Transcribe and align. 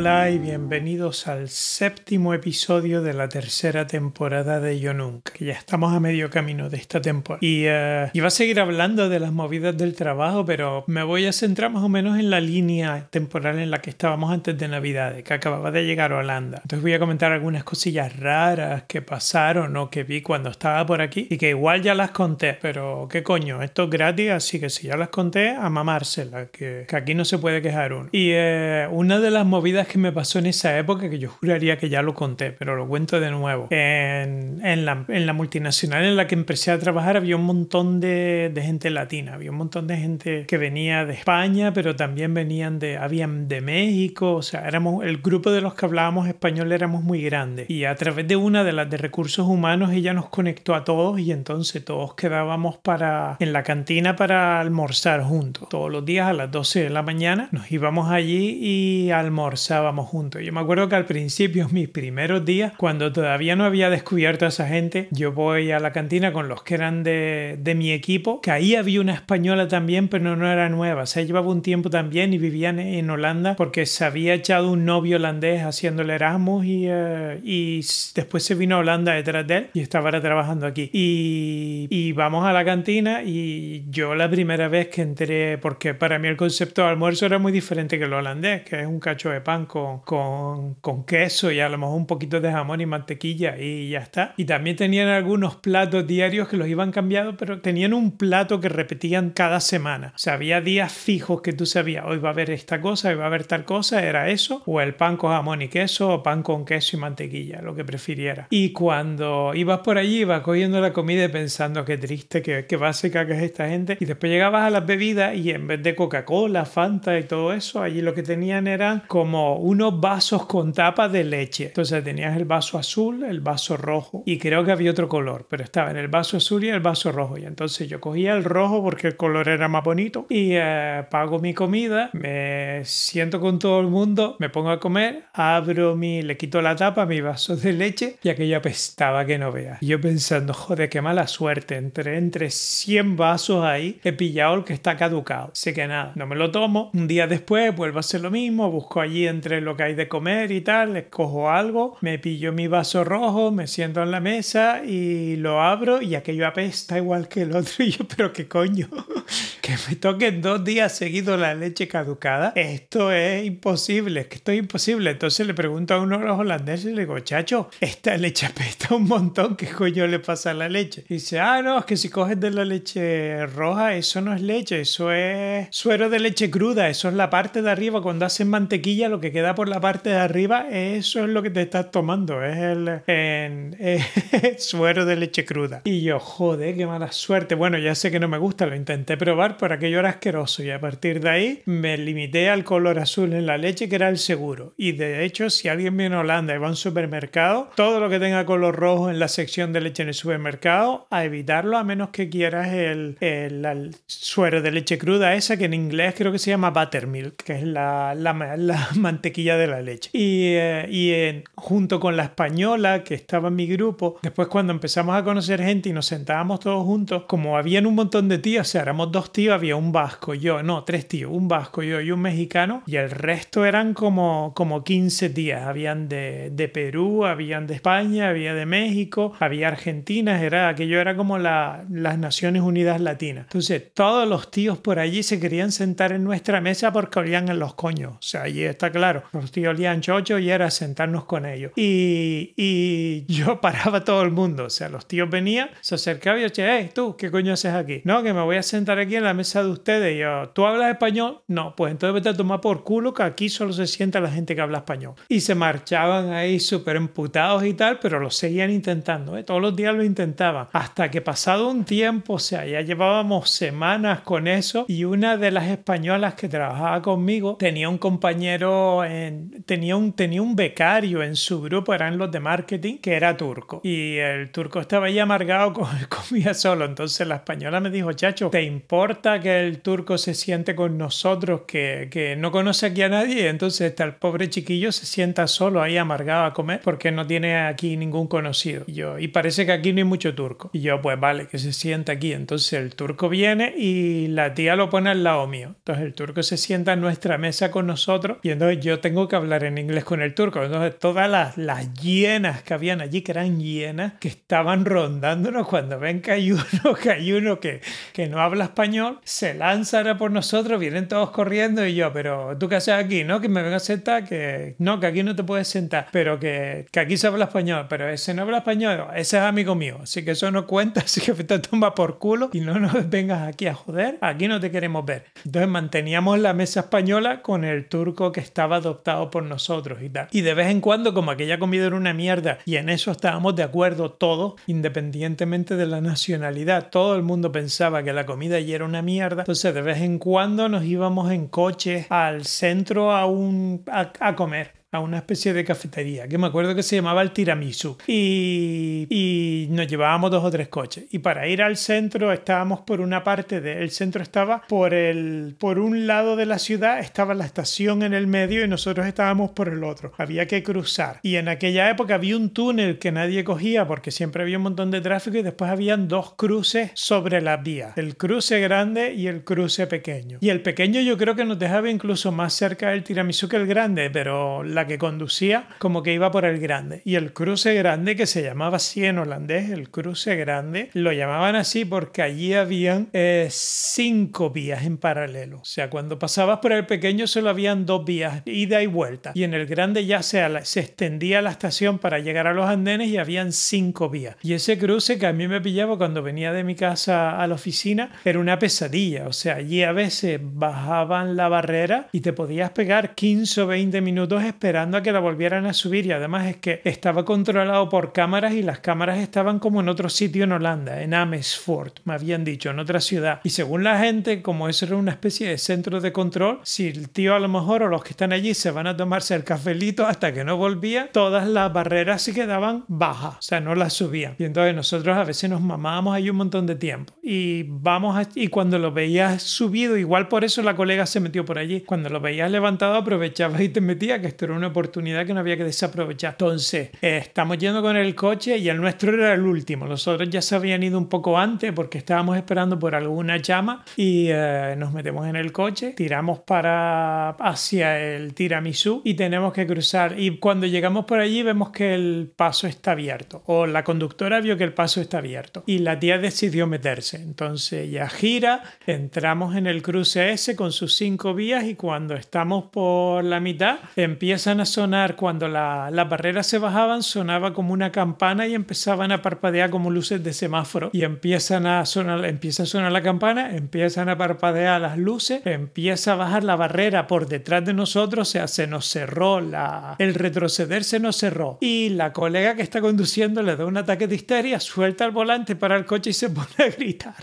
Hola 0.00 0.30
y 0.30 0.38
bienvenidos 0.38 1.26
al 1.26 1.50
séptimo 1.50 2.32
episodio 2.32 3.02
de 3.02 3.12
la 3.12 3.28
tercera 3.28 3.86
temporada 3.86 4.58
de 4.58 4.80
Yo 4.80 4.94
Nunca, 4.94 5.30
que 5.30 5.44
ya 5.44 5.52
estamos 5.52 5.92
a 5.92 6.00
medio 6.00 6.30
camino 6.30 6.70
de 6.70 6.78
esta 6.78 7.02
temporada. 7.02 7.44
Y 7.44 7.66
uh, 7.66 8.08
iba 8.14 8.28
a 8.28 8.30
seguir 8.30 8.60
hablando 8.60 9.10
de 9.10 9.20
las 9.20 9.30
movidas 9.30 9.76
del 9.76 9.94
trabajo, 9.94 10.46
pero 10.46 10.84
me 10.86 11.02
voy 11.02 11.26
a 11.26 11.34
centrar 11.34 11.70
más 11.70 11.84
o 11.84 11.90
menos 11.90 12.18
en 12.18 12.30
la 12.30 12.40
línea 12.40 13.08
temporal 13.10 13.58
en 13.58 13.70
la 13.70 13.82
que 13.82 13.90
estábamos 13.90 14.32
antes 14.32 14.56
de 14.56 14.68
Navidad, 14.68 15.16
que 15.16 15.34
acababa 15.34 15.70
de 15.70 15.84
llegar 15.84 16.14
a 16.14 16.20
Holanda. 16.20 16.60
Entonces 16.62 16.80
voy 16.80 16.94
a 16.94 16.98
comentar 16.98 17.30
algunas 17.30 17.62
cosillas 17.64 18.18
raras 18.18 18.84
que 18.84 19.02
pasaron 19.02 19.76
o 19.76 19.90
que 19.90 20.04
vi 20.04 20.22
cuando 20.22 20.48
estaba 20.48 20.86
por 20.86 21.02
aquí 21.02 21.26
y 21.28 21.36
que 21.36 21.50
igual 21.50 21.82
ya 21.82 21.94
las 21.94 22.12
conté, 22.12 22.56
pero 22.62 23.06
qué 23.10 23.22
coño, 23.22 23.62
esto 23.62 23.84
es 23.84 23.90
gratis, 23.90 24.30
así 24.30 24.60
que 24.60 24.70
si 24.70 24.86
ya 24.86 24.96
las 24.96 25.10
conté, 25.10 25.50
a 25.50 25.68
mamársela, 25.68 26.46
que, 26.46 26.86
que 26.88 26.96
aquí 26.96 27.14
no 27.14 27.26
se 27.26 27.36
puede 27.36 27.60
quejar 27.60 27.92
uno. 27.92 28.08
Y 28.12 28.32
uh, 28.32 28.88
una 28.92 29.20
de 29.20 29.30
las 29.30 29.44
movidas 29.44 29.89
que 29.90 29.98
me 29.98 30.12
pasó 30.12 30.38
en 30.38 30.46
esa 30.46 30.78
época, 30.78 31.10
que 31.10 31.18
yo 31.18 31.28
juraría 31.28 31.76
que 31.76 31.88
ya 31.88 32.00
lo 32.00 32.14
conté, 32.14 32.52
pero 32.52 32.76
lo 32.76 32.86
cuento 32.86 33.18
de 33.18 33.30
nuevo. 33.30 33.66
En, 33.70 34.64
en, 34.64 34.84
la, 34.84 35.04
en 35.08 35.26
la, 35.26 35.32
multinacional 35.32 36.04
en 36.04 36.16
la 36.16 36.28
que 36.28 36.36
empecé 36.36 36.70
a 36.70 36.78
trabajar 36.78 37.16
había 37.16 37.34
un 37.34 37.44
montón 37.44 37.98
de, 37.98 38.52
de, 38.54 38.62
gente 38.62 38.88
latina, 38.90 39.34
había 39.34 39.50
un 39.50 39.56
montón 39.56 39.88
de 39.88 39.96
gente 39.96 40.44
que 40.46 40.58
venía 40.58 41.04
de 41.04 41.14
España, 41.14 41.72
pero 41.72 41.96
también 41.96 42.32
venían 42.34 42.78
de, 42.78 42.98
habían 42.98 43.48
de 43.48 43.60
México, 43.60 44.34
o 44.34 44.42
sea, 44.42 44.66
éramos, 44.68 45.04
el 45.04 45.18
grupo 45.18 45.50
de 45.50 45.60
los 45.60 45.74
que 45.74 45.86
hablábamos 45.86 46.28
español 46.28 46.70
éramos 46.70 47.02
muy 47.02 47.22
grande. 47.22 47.66
Y 47.68 47.84
a 47.84 47.94
través 47.96 48.28
de 48.28 48.36
una 48.36 48.62
de 48.62 48.72
las 48.72 48.88
de 48.88 48.96
recursos 48.96 49.46
humanos 49.46 49.90
ella 49.92 50.14
nos 50.14 50.28
conectó 50.28 50.76
a 50.76 50.84
todos 50.84 51.18
y 51.18 51.32
entonces 51.32 51.84
todos 51.84 52.14
quedábamos 52.14 52.76
para, 52.76 53.36
en 53.40 53.52
la 53.52 53.64
cantina 53.64 54.14
para 54.14 54.60
almorzar 54.60 55.24
juntos. 55.24 55.68
Todos 55.68 55.90
los 55.90 56.04
días 56.04 56.28
a 56.28 56.32
las 56.32 56.52
12 56.52 56.84
de 56.84 56.90
la 56.90 57.02
mañana 57.02 57.48
nos 57.50 57.72
íbamos 57.72 58.08
allí 58.08 58.56
y 58.60 59.10
almorzar 59.10 59.79
almorzábamos 59.80 60.08
juntos. 60.08 60.42
Yo 60.42 60.52
me 60.52 60.60
acuerdo 60.60 60.88
que 60.88 60.96
al 60.96 61.06
principio, 61.06 61.68
mis 61.70 61.88
primeros 61.88 62.44
días, 62.44 62.72
cuando 62.76 63.12
todavía 63.12 63.56
no 63.56 63.64
había 63.64 63.90
descubierto 63.90 64.44
a 64.44 64.48
esa 64.48 64.66
gente, 64.68 65.08
yo 65.10 65.32
voy 65.32 65.70
a 65.70 65.80
la 65.80 65.92
cantina 65.92 66.32
con 66.32 66.48
los 66.48 66.62
que 66.62 66.74
eran 66.74 67.02
de, 67.02 67.56
de 67.58 67.74
mi 67.74 67.92
equipo, 67.92 68.40
que 68.40 68.50
ahí 68.50 68.74
había 68.74 69.00
una 69.00 69.14
española 69.14 69.68
también, 69.68 70.08
pero 70.08 70.36
no 70.36 70.50
era 70.50 70.68
nueva. 70.68 71.02
O 71.02 71.20
llevaba 71.20 71.48
un 71.48 71.62
tiempo 71.62 71.90
también 71.90 72.32
y 72.32 72.38
vivían 72.38 72.78
en 72.78 73.10
Holanda 73.10 73.56
porque 73.56 73.86
se 73.86 74.04
había 74.04 74.34
echado 74.34 74.70
un 74.70 74.84
novio 74.84 75.16
holandés 75.16 75.62
haciéndole 75.62 76.14
Erasmus 76.14 76.64
y, 76.64 76.88
uh, 76.88 77.40
y 77.42 77.80
después 78.14 78.42
se 78.44 78.54
vino 78.54 78.76
a 78.76 78.78
Holanda 78.78 79.12
detrás 79.12 79.46
de 79.46 79.56
él 79.56 79.66
y 79.74 79.80
estaba 79.80 80.06
ahora 80.06 80.20
trabajando 80.20 80.66
aquí. 80.66 80.90
Y, 80.92 81.86
y 81.90 82.12
vamos 82.12 82.44
a 82.46 82.52
la 82.52 82.64
cantina 82.64 83.22
y 83.22 83.84
yo 83.90 84.14
la 84.14 84.30
primera 84.30 84.68
vez 84.68 84.88
que 84.88 85.02
entré, 85.02 85.58
porque 85.58 85.94
para 85.94 86.18
mí 86.18 86.28
el 86.28 86.36
concepto 86.36 86.82
de 86.82 86.88
almuerzo 86.88 87.26
era 87.26 87.38
muy 87.38 87.52
diferente 87.52 87.98
que 87.98 88.04
el 88.04 88.12
holandés, 88.12 88.62
que 88.62 88.80
es 88.80 88.86
un 88.86 89.00
cacho 89.00 89.30
de 89.30 89.40
pan 89.40 89.66
con, 89.70 90.74
con, 90.80 91.04
queso 91.04 91.52
y 91.52 91.60
a 91.60 91.68
lo 91.68 91.78
mejor 91.78 91.96
un 91.96 92.06
poquito 92.06 92.40
de 92.40 92.50
jamón 92.50 92.80
y 92.80 92.86
mantequilla 92.86 93.56
y 93.58 93.90
ya 93.90 94.00
está. 94.00 94.34
Y 94.36 94.44
también 94.44 94.76
tenían 94.76 95.08
algunos 95.08 95.56
platos 95.56 96.06
diarios 96.06 96.48
que 96.48 96.56
los 96.56 96.68
iban 96.68 96.90
cambiando, 96.90 97.36
pero 97.36 97.60
tenían 97.60 97.94
un 97.94 98.16
plato 98.16 98.60
que 98.60 98.68
repetían 98.68 99.30
cada 99.30 99.60
semana. 99.60 100.12
O 100.14 100.18
sea, 100.18 100.34
había 100.34 100.60
días 100.60 100.92
fijos 100.92 101.40
que 101.42 101.52
tú 101.52 101.66
sabías, 101.66 102.04
hoy 102.06 102.18
va 102.18 102.30
a 102.30 102.32
haber 102.32 102.50
esta 102.50 102.80
cosa, 102.80 103.10
hoy 103.10 103.14
va 103.14 103.24
a 103.24 103.26
haber 103.28 103.44
tal 103.44 103.64
cosa, 103.64 104.02
era 104.02 104.28
eso, 104.28 104.62
o 104.66 104.80
el 104.80 104.94
pan 104.94 105.16
con 105.16 105.30
jamón 105.30 105.62
y 105.62 105.68
queso, 105.68 106.14
o 106.14 106.22
pan 106.22 106.42
con 106.42 106.64
queso 106.64 106.96
y 106.96 107.00
mantequilla, 107.00 107.62
lo 107.62 107.74
que 107.74 107.84
prefiriera. 107.84 108.48
Y 108.50 108.72
cuando 108.72 109.52
ibas 109.54 109.80
por 109.80 109.98
allí, 109.98 110.20
ibas 110.20 110.42
cogiendo 110.42 110.80
la 110.80 110.92
comida 110.92 111.24
y 111.24 111.28
pensando 111.28 111.84
qué 111.84 111.96
triste, 111.96 112.42
qué, 112.42 112.66
qué 112.66 112.76
básica 112.76 113.26
que 113.26 113.34
es 113.34 113.42
esta 113.42 113.68
gente. 113.68 113.96
Y 114.00 114.04
después 114.04 114.32
llegabas 114.32 114.64
a 114.64 114.70
las 114.70 114.86
bebidas 114.86 115.36
y 115.36 115.50
en 115.50 115.66
vez 115.66 115.82
de 115.82 115.94
Coca-Cola, 115.94 116.64
Fanta 116.64 117.18
y 117.18 117.24
todo 117.24 117.52
eso, 117.52 117.82
allí 117.82 118.02
lo 118.02 118.14
que 118.14 118.22
tenían 118.22 118.66
eran 118.66 119.02
como 119.06 119.59
unos 119.60 120.00
vasos 120.00 120.46
con 120.46 120.72
tapa 120.72 121.08
de 121.08 121.24
leche. 121.24 121.66
Entonces 121.66 122.02
tenías 122.02 122.36
el 122.36 122.44
vaso 122.44 122.78
azul, 122.78 123.24
el 123.24 123.40
vaso 123.40 123.76
rojo 123.76 124.22
y 124.26 124.38
creo 124.38 124.64
que 124.64 124.72
había 124.72 124.90
otro 124.90 125.08
color, 125.08 125.46
pero 125.48 125.64
estaba 125.64 125.90
en 125.90 125.96
el 125.96 126.08
vaso 126.08 126.36
azul 126.36 126.64
y 126.64 126.68
el 126.68 126.80
vaso 126.80 127.12
rojo. 127.12 127.38
Y 127.38 127.44
entonces 127.44 127.88
yo 127.88 128.00
cogía 128.00 128.34
el 128.34 128.44
rojo 128.44 128.82
porque 128.82 129.08
el 129.08 129.16
color 129.16 129.48
era 129.48 129.68
más 129.68 129.84
bonito 129.84 130.26
y 130.28 130.50
eh, 130.52 131.04
pago 131.10 131.38
mi 131.38 131.54
comida, 131.54 132.10
me 132.12 132.82
siento 132.84 133.40
con 133.40 133.58
todo 133.58 133.80
el 133.80 133.86
mundo, 133.88 134.36
me 134.38 134.48
pongo 134.48 134.70
a 134.70 134.80
comer, 134.80 135.24
abro 135.32 135.96
mi, 135.96 136.22
le 136.22 136.36
quito 136.36 136.60
la 136.62 136.76
tapa 136.76 137.02
a 137.02 137.06
mi 137.06 137.20
vaso 137.20 137.56
de 137.56 137.72
leche 137.72 138.16
y 138.22 138.28
aquello 138.28 138.58
apestaba 138.58 139.24
que 139.24 139.38
no 139.38 139.52
veas. 139.52 139.82
Y 139.82 139.86
yo 139.86 140.00
pensando, 140.00 140.54
joder, 140.54 140.88
qué 140.88 141.00
mala 141.00 141.26
suerte, 141.26 141.76
entre, 141.76 142.16
entre 142.18 142.50
100 142.50 143.16
vasos 143.16 143.64
ahí 143.64 144.00
he 144.04 144.12
pillado 144.12 144.54
el 144.54 144.64
que 144.64 144.72
está 144.72 144.96
caducado. 144.96 145.50
Sé 145.54 145.74
que 145.74 145.86
nada, 145.86 146.12
no 146.14 146.26
me 146.26 146.36
lo 146.36 146.50
tomo. 146.50 146.90
Un 146.94 147.08
día 147.08 147.26
después 147.26 147.74
vuelvo 147.74 147.98
a 147.98 148.00
hacer 148.00 148.20
lo 148.20 148.30
mismo, 148.30 148.70
busco 148.70 149.00
allí 149.00 149.26
entre 149.40 149.62
lo 149.62 149.74
que 149.74 149.84
hay 149.84 149.94
de 149.94 150.06
comer 150.06 150.52
y 150.52 150.60
tal, 150.60 150.94
escojo 150.98 151.48
algo, 151.48 151.96
me 152.02 152.18
pillo 152.18 152.52
mi 152.52 152.68
vaso 152.68 153.04
rojo, 153.04 153.50
me 153.50 153.66
siento 153.66 154.02
en 154.02 154.10
la 154.10 154.20
mesa 154.20 154.84
y 154.84 155.36
lo 155.36 155.62
abro 155.62 156.02
y 156.02 156.14
aquello 156.14 156.46
apesta 156.46 156.98
igual 156.98 157.26
que 157.26 157.42
el 157.42 157.56
otro. 157.56 157.70
Y 157.80 157.92
yo, 157.92 158.04
pero 158.04 158.30
qué 158.32 158.46
coño, 158.46 158.88
que 159.62 159.74
me 159.88 159.96
toquen 159.96 160.42
dos 160.42 160.62
días 160.62 160.94
seguidos 160.94 161.40
la 161.40 161.54
leche 161.54 161.88
caducada. 161.88 162.52
Esto 162.54 163.10
es 163.10 163.46
imposible, 163.46 164.20
es 164.20 164.26
que 164.26 164.34
esto 164.36 164.52
es 164.52 164.58
imposible. 164.58 165.10
Entonces 165.10 165.46
le 165.46 165.54
pregunto 165.54 165.94
a 165.94 166.00
uno 166.00 166.18
de 166.18 166.26
los 166.26 166.38
holandeses 166.38 166.92
y 166.92 166.94
le 166.94 167.02
digo, 167.02 167.18
chacho, 167.20 167.70
esta 167.80 168.14
leche 168.18 168.44
apesta 168.50 168.94
un 168.94 169.04
montón, 169.04 169.56
¿qué 169.56 169.68
coño 169.68 170.06
le 170.06 170.18
pasa 170.18 170.50
a 170.50 170.54
la 170.54 170.68
leche? 170.68 171.04
Y 171.08 171.14
dice, 171.14 171.40
ah, 171.40 171.62
no, 171.62 171.78
es 171.78 171.86
que 171.86 171.96
si 171.96 172.10
coges 172.10 172.38
de 172.38 172.50
la 172.50 172.66
leche 172.66 173.46
roja, 173.46 173.94
eso 173.94 174.20
no 174.20 174.34
es 174.34 174.42
leche, 174.42 174.82
eso 174.82 175.10
es 175.10 175.68
suero 175.70 176.10
de 176.10 176.18
leche 176.18 176.50
cruda, 176.50 176.90
eso 176.90 177.08
es 177.08 177.14
la 177.14 177.30
parte 177.30 177.62
de 177.62 177.70
arriba 177.70 178.02
cuando 178.02 178.26
hacen 178.26 178.50
mantequilla, 178.50 179.08
lo 179.08 179.20
que 179.20 179.29
queda 179.32 179.54
por 179.54 179.68
la 179.68 179.80
parte 179.80 180.10
de 180.10 180.16
arriba, 180.16 180.66
eso 180.70 181.24
es 181.24 181.28
lo 181.30 181.42
que 181.42 181.50
te 181.50 181.62
estás 181.62 181.90
tomando, 181.90 182.44
es 182.44 182.56
el 182.56 183.00
en, 183.06 183.76
eh, 183.78 184.04
suero 184.58 185.04
de 185.04 185.16
leche 185.16 185.44
cruda. 185.44 185.82
Y 185.84 186.02
yo, 186.02 186.18
joder, 186.18 186.76
qué 186.76 186.86
mala 186.86 187.12
suerte. 187.12 187.54
Bueno, 187.54 187.78
ya 187.78 187.94
sé 187.94 188.10
que 188.10 188.20
no 188.20 188.28
me 188.28 188.38
gusta, 188.38 188.66
lo 188.66 188.76
intenté 188.76 189.16
probar, 189.16 189.56
pero 189.56 189.74
aquello 189.74 190.00
era 190.00 190.10
asqueroso 190.10 190.62
y 190.62 190.70
a 190.70 190.80
partir 190.80 191.20
de 191.20 191.30
ahí 191.30 191.62
me 191.66 191.96
limité 191.96 192.50
al 192.50 192.64
color 192.64 192.98
azul 192.98 193.32
en 193.32 193.46
la 193.46 193.58
leche, 193.58 193.88
que 193.88 193.96
era 193.96 194.08
el 194.08 194.18
seguro. 194.18 194.74
Y 194.76 194.92
de 194.92 195.24
hecho, 195.24 195.50
si 195.50 195.68
alguien 195.68 195.96
viene 195.96 196.16
a 196.16 196.20
Holanda 196.20 196.54
y 196.54 196.58
va 196.58 196.66
a 196.66 196.70
un 196.70 196.76
supermercado, 196.76 197.70
todo 197.76 198.00
lo 198.00 198.08
que 198.08 198.18
tenga 198.18 198.44
color 198.44 198.76
rojo 198.76 199.10
en 199.10 199.18
la 199.18 199.28
sección 199.28 199.72
de 199.72 199.80
leche 199.80 200.02
en 200.02 200.08
el 200.08 200.14
supermercado, 200.14 201.06
a 201.10 201.24
evitarlo 201.24 201.76
a 201.76 201.84
menos 201.84 202.10
que 202.10 202.28
quieras 202.28 202.68
el, 202.72 203.16
el, 203.20 203.64
el 203.64 203.96
suero 204.06 204.62
de 204.62 204.70
leche 204.70 204.98
cruda 204.98 205.34
esa, 205.34 205.56
que 205.56 205.64
en 205.64 205.74
inglés 205.74 206.14
creo 206.16 206.32
que 206.32 206.38
se 206.38 206.50
llama 206.50 206.70
buttermilk, 206.70 207.36
que 207.36 207.54
es 207.54 207.64
la, 207.64 208.14
la, 208.14 208.56
la 208.56 208.88
mantequilla 209.20 209.58
de 209.58 209.66
la 209.66 209.82
leche. 209.82 210.10
Y, 210.14 210.54
eh, 210.54 210.86
y 210.90 211.10
eh, 211.10 211.44
junto 211.54 212.00
con 212.00 212.16
la 212.16 212.24
española 212.24 213.04
que 213.04 213.14
estaba 213.14 213.48
en 213.48 213.56
mi 213.56 213.66
grupo, 213.66 214.18
después 214.22 214.48
cuando 214.48 214.72
empezamos 214.72 215.14
a 215.14 215.22
conocer 215.22 215.62
gente 215.62 215.90
y 215.90 215.92
nos 215.92 216.06
sentábamos 216.06 216.60
todos 216.60 216.84
juntos, 216.84 217.24
como 217.28 217.58
habían 217.58 217.84
un 217.86 217.94
montón 217.94 218.28
de 218.28 218.38
tíos, 218.38 218.66
o 218.66 218.70
sea, 218.70 218.82
éramos 218.82 219.12
dos 219.12 219.30
tíos, 219.30 219.54
había 219.54 219.76
un 219.76 219.92
vasco, 219.92 220.32
yo, 220.32 220.62
no, 220.62 220.84
tres 220.84 221.06
tíos, 221.06 221.30
un 221.32 221.48
vasco, 221.48 221.82
yo 221.82 222.00
y 222.00 222.10
un 222.10 222.20
mexicano, 222.20 222.82
y 222.86 222.96
el 222.96 223.10
resto 223.10 223.66
eran 223.66 223.92
como, 223.92 224.52
como 224.54 224.84
15 224.84 225.30
tías, 225.30 225.66
habían 225.66 226.08
de, 226.08 226.50
de 226.50 226.68
Perú, 226.68 227.26
habían 227.26 227.66
de 227.66 227.74
España, 227.74 228.30
había 228.30 228.54
de 228.54 228.64
México, 228.64 229.34
había 229.38 229.68
Argentina, 229.68 230.42
era, 230.42 230.68
aquello 230.68 230.98
era 230.98 231.14
como 231.14 231.36
la, 231.36 231.84
las 231.90 232.18
Naciones 232.18 232.62
Unidas 232.62 233.00
Latinas. 233.00 233.44
Entonces, 233.44 233.92
todos 233.92 234.26
los 234.26 234.50
tíos 234.50 234.78
por 234.78 234.98
allí 234.98 235.22
se 235.22 235.38
querían 235.38 235.72
sentar 235.72 236.12
en 236.12 236.24
nuestra 236.24 236.60
mesa 236.62 236.92
porque 236.92 237.18
olían 237.18 237.48
en 237.48 237.58
los 237.58 237.74
coños, 237.74 238.14
o 238.14 238.22
sea, 238.22 238.42
allí 238.42 238.64
está 238.64 238.90
claro, 238.90 239.09
los 239.32 239.52
tíos 239.52 239.74
olían 239.74 240.00
chocho 240.00 240.38
y 240.38 240.50
era 240.50 240.70
sentarnos 240.70 241.24
con 241.24 241.46
ellos. 241.46 241.72
Y, 241.76 242.54
y 242.56 243.24
yo 243.26 243.60
paraba 243.60 244.04
todo 244.04 244.22
el 244.22 244.30
mundo, 244.30 244.64
o 244.64 244.70
sea, 244.70 244.88
los 244.88 245.06
tíos 245.06 245.28
venían, 245.30 245.70
se 245.80 245.94
acercaban 245.94 246.40
y 246.40 246.42
yo 246.42 246.48
decía, 246.48 246.78
hey, 246.78 246.90
tú, 246.94 247.16
¿qué 247.16 247.30
coño 247.30 247.52
haces 247.52 247.74
aquí? 247.74 248.02
No, 248.04 248.22
que 248.22 248.32
me 248.32 248.42
voy 248.42 248.56
a 248.56 248.62
sentar 248.62 248.98
aquí 248.98 249.16
en 249.16 249.24
la 249.24 249.34
mesa 249.34 249.62
de 249.62 249.70
ustedes. 249.70 250.16
Y 250.16 250.18
yo, 250.18 250.50
¿tú 250.50 250.66
hablas 250.66 250.90
español? 250.90 251.40
No, 251.46 251.74
pues 251.76 251.92
entonces 251.92 252.14
vete 252.14 252.28
a 252.30 252.36
tomar 252.36 252.60
por 252.60 252.84
culo 252.84 253.14
que 253.14 253.22
aquí 253.22 253.48
solo 253.48 253.72
se 253.72 253.86
sienta 253.86 254.20
la 254.20 254.30
gente 254.30 254.54
que 254.54 254.60
habla 254.60 254.78
español. 254.78 255.14
Y 255.28 255.40
se 255.40 255.54
marchaban 255.54 256.32
ahí 256.32 256.60
súper 256.60 256.96
emputados 256.96 257.64
y 257.64 257.74
tal, 257.74 257.98
pero 257.98 258.20
lo 258.20 258.30
seguían 258.30 258.70
intentando, 258.70 259.36
¿eh? 259.36 259.44
todos 259.44 259.60
los 259.60 259.74
días 259.76 259.94
lo 259.94 260.04
intentaban. 260.04 260.68
Hasta 260.72 261.10
que 261.10 261.20
pasado 261.20 261.68
un 261.68 261.84
tiempo, 261.84 262.34
o 262.34 262.38
sea, 262.38 262.66
ya 262.66 262.80
llevábamos 262.80 263.50
semanas 263.50 264.20
con 264.20 264.48
eso 264.48 264.84
y 264.88 265.04
una 265.04 265.36
de 265.36 265.50
las 265.50 265.68
españolas 265.68 266.34
que 266.34 266.48
trabajaba 266.48 267.02
conmigo 267.02 267.56
tenía 267.58 267.88
un 267.88 267.98
compañero, 267.98 268.99
en, 269.04 269.62
tenía, 269.64 269.96
un, 269.96 270.12
tenía 270.12 270.42
un 270.42 270.56
becario 270.56 271.22
en 271.22 271.36
su 271.36 271.60
grupo, 271.60 271.94
eran 271.94 272.18
los 272.18 272.30
de 272.30 272.40
marketing, 272.40 272.98
que 272.98 273.14
era 273.14 273.36
turco. 273.36 273.80
Y 273.84 274.16
el 274.16 274.50
turco 274.50 274.80
estaba 274.80 275.06
ahí 275.06 275.18
amargado 275.18 275.72
con 275.74 275.88
comía 276.08 276.54
solo. 276.54 276.84
Entonces 276.84 277.26
la 277.26 277.36
española 277.36 277.80
me 277.80 277.90
dijo, 277.90 278.12
chacho, 278.12 278.50
¿te 278.50 278.62
importa 278.62 279.40
que 279.40 279.60
el 279.60 279.80
turco 279.80 280.18
se 280.18 280.34
siente 280.34 280.74
con 280.74 280.98
nosotros, 280.98 281.62
que, 281.66 282.08
que 282.10 282.36
no 282.36 282.50
conoce 282.50 282.86
aquí 282.86 283.02
a 283.02 283.08
nadie, 283.08 283.48
entonces 283.48 283.88
está 283.90 284.04
el 284.04 284.14
pobre 284.14 284.48
chiquillo 284.48 284.92
se 284.92 285.06
sienta 285.06 285.46
solo 285.46 285.82
ahí 285.82 285.96
amargado 285.96 286.44
a 286.44 286.52
comer 286.52 286.80
porque 286.82 287.10
no 287.10 287.26
tiene 287.26 287.56
aquí 287.56 287.96
ningún 287.96 288.26
conocido. 288.26 288.84
Y, 288.86 288.94
yo, 288.94 289.18
y 289.18 289.28
parece 289.28 289.66
que 289.66 289.72
aquí 289.72 289.92
no 289.92 289.98
hay 289.98 290.04
mucho 290.04 290.34
turco. 290.34 290.70
Y 290.72 290.80
yo, 290.80 291.00
pues 291.00 291.18
vale, 291.18 291.46
que 291.46 291.58
se 291.58 291.72
sienta 291.72 292.12
aquí. 292.12 292.32
Entonces 292.32 292.72
el 292.74 292.94
turco 292.94 293.28
viene 293.28 293.74
y 293.76 294.28
la 294.28 294.54
tía 294.54 294.76
lo 294.76 294.90
pone 294.90 295.10
al 295.10 295.24
lado 295.24 295.46
mío. 295.46 295.74
Entonces 295.78 296.04
el 296.04 296.14
turco 296.14 296.42
se 296.42 296.56
sienta 296.56 296.92
en 296.92 297.00
nuestra 297.00 297.38
mesa 297.38 297.70
con 297.70 297.86
nosotros 297.86 298.38
y 298.42 298.50
entonces 298.50 298.82
yo 298.84 298.89
tengo 298.98 299.28
que 299.28 299.36
hablar 299.36 299.62
en 299.62 299.78
inglés 299.78 300.04
con 300.04 300.20
el 300.20 300.34
turco. 300.34 300.62
Entonces 300.64 300.98
todas 300.98 301.30
las, 301.30 301.56
las 301.56 301.94
llenas 301.94 302.62
que 302.62 302.74
habían 302.74 303.00
allí, 303.00 303.22
que 303.22 303.32
eran 303.32 303.60
llenas, 303.60 304.14
que 304.14 304.28
estaban 304.28 304.84
rondándonos 304.84 305.68
cuando 305.68 305.98
ven 306.00 306.20
que 306.20 306.32
hay 306.32 306.52
uno, 306.52 306.94
que 307.00 307.10
hay 307.10 307.32
uno 307.32 307.60
que, 307.60 307.80
que 308.12 308.26
no 308.26 308.40
habla 308.40 308.64
español, 308.64 309.20
se 309.22 309.54
lanzan 309.54 310.08
a 310.08 310.18
por 310.18 310.30
nosotros, 310.30 310.80
vienen 310.80 311.08
todos 311.08 311.30
corriendo 311.30 311.86
y 311.86 311.94
yo, 311.94 312.12
pero 312.12 312.56
tú 312.58 312.68
qué 312.68 312.76
haces 312.76 312.94
aquí, 312.94 313.24
¿no? 313.24 313.40
Que 313.40 313.48
me 313.48 313.62
vengas 313.62 313.82
a 313.82 313.86
sentar, 313.86 314.24
que 314.24 314.74
no, 314.78 314.98
que 314.98 315.06
aquí 315.06 315.22
no 315.22 315.36
te 315.36 315.44
puedes 315.44 315.68
sentar, 315.68 316.08
pero 316.12 316.38
que, 316.38 316.86
que 316.90 317.00
aquí 317.00 317.16
se 317.16 317.26
habla 317.26 317.46
español, 317.46 317.86
pero 317.88 318.08
ese 318.08 318.34
no 318.34 318.42
habla 318.42 318.58
español, 318.58 319.06
ese 319.14 319.36
es 319.36 319.42
amigo 319.42 319.74
mío, 319.74 319.98
así 320.02 320.24
que 320.24 320.32
eso 320.32 320.50
no 320.50 320.66
cuenta, 320.66 321.00
así 321.04 321.20
que 321.20 321.32
te 321.32 321.58
tumba 321.58 321.94
por 321.94 322.18
culo 322.18 322.50
y 322.52 322.60
no 322.60 322.78
nos 322.78 323.08
vengas 323.08 323.48
aquí 323.48 323.66
a 323.66 323.74
joder, 323.74 324.18
aquí 324.20 324.48
no 324.48 324.60
te 324.60 324.70
queremos 324.70 325.04
ver. 325.04 325.26
Entonces 325.44 325.68
manteníamos 325.68 326.38
la 326.38 326.52
mesa 326.52 326.80
española 326.80 327.42
con 327.42 327.64
el 327.64 327.88
turco 327.88 328.32
que 328.32 328.40
estaba 328.40 328.79
adoptado 328.80 329.30
por 329.30 329.42
nosotros 329.42 330.02
y 330.02 330.10
tal. 330.10 330.28
Y 330.32 330.42
de 330.42 330.54
vez 330.54 330.68
en 330.68 330.80
cuando, 330.80 331.14
como 331.14 331.30
aquella 331.30 331.58
comida 331.58 331.86
era 331.86 331.96
una 331.96 332.12
mierda 332.12 332.58
y 332.64 332.76
en 332.76 332.88
eso 332.88 333.10
estábamos 333.10 333.54
de 333.56 333.62
acuerdo 333.62 334.10
todos, 334.10 334.54
independientemente 334.66 335.76
de 335.76 335.86
la 335.86 336.00
nacionalidad, 336.00 336.90
todo 336.90 337.16
el 337.16 337.22
mundo 337.22 337.52
pensaba 337.52 338.02
que 338.02 338.12
la 338.12 338.26
comida 338.26 338.56
allí 338.56 338.74
era 338.74 338.84
una 338.84 339.02
mierda, 339.02 339.42
entonces 339.42 339.74
de 339.74 339.82
vez 339.82 340.00
en 340.00 340.18
cuando 340.18 340.68
nos 340.68 340.84
íbamos 340.84 341.30
en 341.30 341.48
coche 341.48 342.06
al 342.10 342.44
centro 342.44 343.12
a, 343.12 343.26
un, 343.26 343.84
a 343.86 344.34
comer 344.34 344.79
a 344.92 345.00
una 345.00 345.18
especie 345.18 345.52
de 345.52 345.64
cafetería 345.64 346.26
que 346.28 346.38
me 346.38 346.46
acuerdo 346.46 346.74
que 346.74 346.82
se 346.82 346.96
llamaba 346.96 347.22
el 347.22 347.32
tiramisú. 347.32 347.96
Y, 348.06 349.06
y, 349.08 349.68
nos 349.70 349.86
llevábamos 349.86 350.30
dos 350.30 350.44
o 350.44 350.50
tres 350.50 350.68
coches. 350.68 351.04
Y 351.10 351.20
para 351.20 351.46
ir 351.46 351.62
al 351.62 351.76
centro 351.76 352.32
estábamos 352.32 352.80
por 352.80 353.00
una 353.00 353.22
parte 353.22 353.60
del 353.60 353.90
centro 353.90 354.22
estaba 354.22 354.62
por 354.68 354.94
el 354.94 355.54
por 355.58 355.78
un 355.78 356.06
lado 356.06 356.36
de 356.36 356.46
la 356.46 356.58
ciudad 356.58 356.98
estaba 356.98 357.34
la 357.34 357.44
estación 357.44 358.02
en 358.02 358.14
el 358.14 358.26
medio 358.26 358.64
y 358.64 358.68
nosotros 358.68 359.06
estábamos 359.06 359.50
por 359.50 359.68
el 359.68 359.84
otro. 359.84 360.12
Había 360.18 360.46
que 360.46 360.62
cruzar. 360.62 361.20
Y 361.22 361.36
en 361.36 361.48
aquella 361.48 361.90
época 361.90 362.16
había 362.16 362.36
un 362.36 362.50
túnel 362.50 362.98
que 362.98 363.12
nadie 363.12 363.44
cogía 363.44 363.86
porque 363.86 364.10
siempre 364.10 364.42
había 364.42 364.56
un 364.56 364.64
montón 364.64 364.90
de 364.90 365.00
tráfico 365.00 365.38
y 365.38 365.42
después 365.42 365.70
habían 365.70 366.08
dos 366.08 366.34
cruces 366.34 366.90
sobre 366.94 367.40
las 367.40 367.62
vías 367.62 367.70
el 367.96 368.16
cruce 368.16 368.60
grande 368.60 369.14
y 369.14 369.26
el 369.26 369.44
cruce 369.44 369.86
pequeño. 369.86 370.38
Y 370.40 370.48
el 370.48 370.62
pequeño 370.62 371.00
yo 371.00 371.16
creo 371.16 371.36
que 371.36 371.44
nos 371.44 371.58
dejaba 371.58 371.90
incluso 371.90 372.32
más 372.32 372.52
cerca 372.54 372.90
del 372.90 373.04
tiramisú 373.04 373.48
que 373.48 373.56
el 373.56 373.66
grande 373.66 374.10
pero 374.10 374.62
la 374.62 374.79
que 374.86 374.98
conducía 374.98 375.68
como 375.78 376.02
que 376.02 376.12
iba 376.12 376.30
por 376.30 376.44
el 376.44 376.58
grande. 376.58 377.02
Y 377.04 377.14
el 377.14 377.32
cruce 377.32 377.74
grande, 377.74 378.16
que 378.16 378.26
se 378.26 378.42
llamaba 378.42 378.76
así 378.76 379.04
en 379.04 379.18
holandés, 379.18 379.70
el 379.70 379.90
cruce 379.90 380.36
grande, 380.36 380.90
lo 380.94 381.12
llamaban 381.12 381.56
así 381.56 381.84
porque 381.84 382.22
allí 382.22 382.54
habían 382.54 383.08
eh, 383.12 383.48
cinco 383.50 384.50
vías 384.50 384.84
en 384.84 384.96
paralelo. 384.96 385.58
O 385.60 385.64
sea, 385.64 385.90
cuando 385.90 386.18
pasabas 386.18 386.58
por 386.58 386.72
el 386.72 386.86
pequeño 386.86 387.26
solo 387.26 387.50
habían 387.50 387.86
dos 387.86 388.04
vías, 388.04 388.42
ida 388.46 388.82
y 388.82 388.86
vuelta. 388.86 389.32
Y 389.34 389.44
en 389.44 389.54
el 389.54 389.66
grande 389.66 390.06
ya 390.06 390.22
se, 390.22 390.42
se 390.64 390.80
extendía 390.80 391.42
la 391.42 391.50
estación 391.50 391.98
para 391.98 392.18
llegar 392.18 392.46
a 392.46 392.54
los 392.54 392.66
andenes 392.66 393.08
y 393.08 393.18
habían 393.18 393.52
cinco 393.52 394.08
vías. 394.08 394.36
Y 394.42 394.54
ese 394.54 394.78
cruce 394.78 395.18
que 395.18 395.26
a 395.26 395.32
mí 395.32 395.48
me 395.48 395.60
pillaba 395.60 395.98
cuando 395.98 396.22
venía 396.22 396.52
de 396.52 396.64
mi 396.64 396.74
casa 396.74 397.40
a 397.40 397.46
la 397.46 397.54
oficina 397.54 398.12
era 398.24 398.38
una 398.38 398.58
pesadilla. 398.58 399.26
O 399.26 399.32
sea, 399.32 399.56
allí 399.56 399.82
a 399.82 399.92
veces 399.92 400.40
bajaban 400.42 401.36
la 401.36 401.48
barrera 401.48 402.08
y 402.12 402.20
te 402.20 402.32
podías 402.32 402.70
pegar 402.70 403.14
15 403.14 403.62
o 403.62 403.66
20 403.66 404.00
minutos 404.00 404.42
esperando 404.42 404.69
esperando 404.70 404.98
a 404.98 405.02
que 405.02 405.10
la 405.10 405.18
volvieran 405.18 405.66
a 405.66 405.72
subir 405.72 406.06
y 406.06 406.12
además 406.12 406.46
es 406.46 406.58
que 406.58 406.80
estaba 406.84 407.24
controlado 407.24 407.88
por 407.88 408.12
cámaras 408.12 408.52
y 408.52 408.62
las 408.62 408.78
cámaras 408.78 409.18
estaban 409.18 409.58
como 409.58 409.80
en 409.80 409.88
otro 409.88 410.08
sitio 410.08 410.44
en 410.44 410.52
Holanda, 410.52 411.02
en 411.02 411.12
Amersfoort, 411.12 411.98
me 412.04 412.14
habían 412.14 412.44
dicho, 412.44 412.70
en 412.70 412.78
otra 412.78 413.00
ciudad. 413.00 413.40
Y 413.42 413.50
según 413.50 413.82
la 413.82 413.98
gente, 413.98 414.42
como 414.42 414.68
eso 414.68 414.86
era 414.86 414.94
una 414.94 415.10
especie 415.10 415.48
de 415.48 415.58
centro 415.58 416.00
de 416.00 416.12
control, 416.12 416.60
si 416.62 416.86
el 416.86 417.08
tío 417.10 417.34
a 417.34 417.40
lo 417.40 417.48
mejor 417.48 417.82
o 417.82 417.88
los 417.88 418.04
que 418.04 418.10
están 418.10 418.32
allí 418.32 418.54
se 418.54 418.70
van 418.70 418.86
a 418.86 418.96
tomarse 418.96 419.34
el 419.34 419.42
cafelito 419.42 420.06
hasta 420.06 420.32
que 420.32 420.44
no 420.44 420.56
volvía, 420.56 421.10
todas 421.10 421.48
las 421.48 421.72
barreras 421.72 422.22
se 422.22 422.32
quedaban 422.32 422.84
bajas, 422.86 423.38
o 423.38 423.42
sea, 423.42 423.58
no 423.58 423.74
las 423.74 423.94
subían. 423.94 424.36
Y 424.38 424.44
entonces 424.44 424.72
nosotros 424.72 425.16
a 425.16 425.24
veces 425.24 425.50
nos 425.50 425.60
mamábamos 425.60 426.14
ahí 426.14 426.30
un 426.30 426.36
montón 426.36 426.68
de 426.68 426.76
tiempo. 426.76 427.12
Y 427.24 427.64
vamos 427.64 428.24
y 428.36 428.46
cuando 428.46 428.78
lo 428.78 428.92
veías 428.92 429.42
subido, 429.42 429.96
igual 429.96 430.28
por 430.28 430.44
eso 430.44 430.62
la 430.62 430.76
colega 430.76 431.06
se 431.06 431.18
metió 431.18 431.44
por 431.44 431.58
allí. 431.58 431.80
Cuando 431.80 432.08
lo 432.08 432.20
veías 432.20 432.52
levantado, 432.52 432.94
aprovechabas 432.94 433.62
y 433.62 433.68
te 433.68 433.80
metía, 433.80 434.20
que 434.20 434.28
esto 434.28 434.44
era 434.44 434.59
una 434.60 434.68
oportunidad 434.68 435.26
que 435.26 435.34
no 435.34 435.40
había 435.40 435.56
que 435.56 435.64
desaprovechar. 435.64 436.32
Entonces, 436.32 436.90
eh, 437.00 437.18
estamos 437.18 437.58
yendo 437.58 437.82
con 437.82 437.96
el 437.96 438.14
coche 438.14 438.58
y 438.58 438.68
el 438.68 438.76
nuestro 438.76 439.12
era 439.12 439.34
el 439.34 439.42
último. 439.42 439.86
Los 439.86 440.06
otros 440.06 440.28
ya 440.28 440.42
se 440.42 440.54
habían 440.54 440.82
ido 440.82 440.98
un 440.98 441.08
poco 441.08 441.38
antes 441.38 441.72
porque 441.72 441.98
estábamos 441.98 442.36
esperando 442.36 442.78
por 442.78 442.94
alguna 442.94 443.38
llama 443.38 443.84
y 443.96 444.26
eh, 444.28 444.74
nos 444.76 444.92
metemos 444.92 445.26
en 445.26 445.36
el 445.36 445.50
coche, 445.52 445.94
tiramos 445.96 446.40
para 446.40 447.30
hacia 447.30 447.98
el 447.98 448.34
tiramisú 448.34 449.02
y 449.04 449.14
tenemos 449.14 449.52
que 449.52 449.66
cruzar. 449.66 450.20
Y 450.20 450.38
cuando 450.38 450.66
llegamos 450.66 451.06
por 451.06 451.20
allí 451.20 451.42
vemos 451.42 451.70
que 451.70 451.94
el 451.94 452.30
paso 452.36 452.66
está 452.66 452.92
abierto 452.92 453.42
o 453.46 453.66
la 453.66 453.82
conductora 453.82 454.40
vio 454.40 454.56
que 454.56 454.64
el 454.64 454.74
paso 454.74 455.00
está 455.00 455.18
abierto 455.18 455.64
y 455.66 455.78
la 455.78 455.98
tía 455.98 456.18
decidió 456.18 456.66
meterse. 456.66 457.16
Entonces 457.16 457.90
ya 457.90 458.08
gira, 458.08 458.62
entramos 458.86 459.56
en 459.56 459.66
el 459.66 459.82
cruce 459.82 460.32
ese 460.32 460.54
con 460.54 460.72
sus 460.72 460.96
cinco 460.96 461.34
vías 461.34 461.64
y 461.64 461.74
cuando 461.74 462.14
estamos 462.14 462.64
por 462.70 463.24
la 463.24 463.40
mitad 463.40 463.78
empieza 463.96 464.49
a 464.58 464.64
sonar 464.64 465.14
cuando 465.14 465.46
las 465.46 466.08
barreras 466.08 466.48
se 466.48 466.58
bajaban, 466.58 467.04
sonaba 467.04 467.52
como 467.52 467.72
una 467.72 467.92
campana 467.92 468.48
y 468.48 468.54
empezaban 468.54 469.12
a 469.12 469.22
parpadear 469.22 469.70
como 469.70 469.90
luces 469.90 470.24
de 470.24 470.32
semáforo. 470.32 470.90
Y 470.92 471.04
empiezan 471.04 471.66
a 471.66 471.86
sonar, 471.86 472.24
empieza 472.24 472.64
a 472.64 472.66
sonar 472.66 472.90
la 472.90 473.02
campana, 473.02 473.54
empiezan 473.54 474.08
a 474.08 474.18
parpadear 474.18 474.80
las 474.80 474.98
luces, 474.98 475.42
empieza 475.44 476.14
a 476.14 476.16
bajar 476.16 476.42
la 476.42 476.56
barrera 476.56 477.06
por 477.06 477.28
detrás 477.28 477.64
de 477.64 477.74
nosotros, 477.74 478.28
o 478.28 478.30
sea, 478.32 478.48
se 478.48 478.66
nos 478.66 478.86
cerró 478.86 479.40
la, 479.40 479.94
el 479.98 480.14
retroceder 480.14 480.82
se 480.82 481.00
nos 481.00 481.16
cerró. 481.16 481.58
Y 481.60 481.90
la 481.90 482.12
colega 482.12 482.54
que 482.54 482.62
está 482.62 482.80
conduciendo 482.80 483.42
le 483.42 483.56
da 483.56 483.66
un 483.66 483.76
ataque 483.76 484.06
de 484.06 484.14
histeria, 484.14 484.58
suelta 484.58 485.04
el 485.04 485.10
volante 485.10 485.56
para 485.56 485.76
el 485.76 485.84
coche 485.84 486.10
y 486.10 486.14
se 486.14 486.30
pone 486.30 486.48
a 486.58 486.70
gritar. 486.70 487.14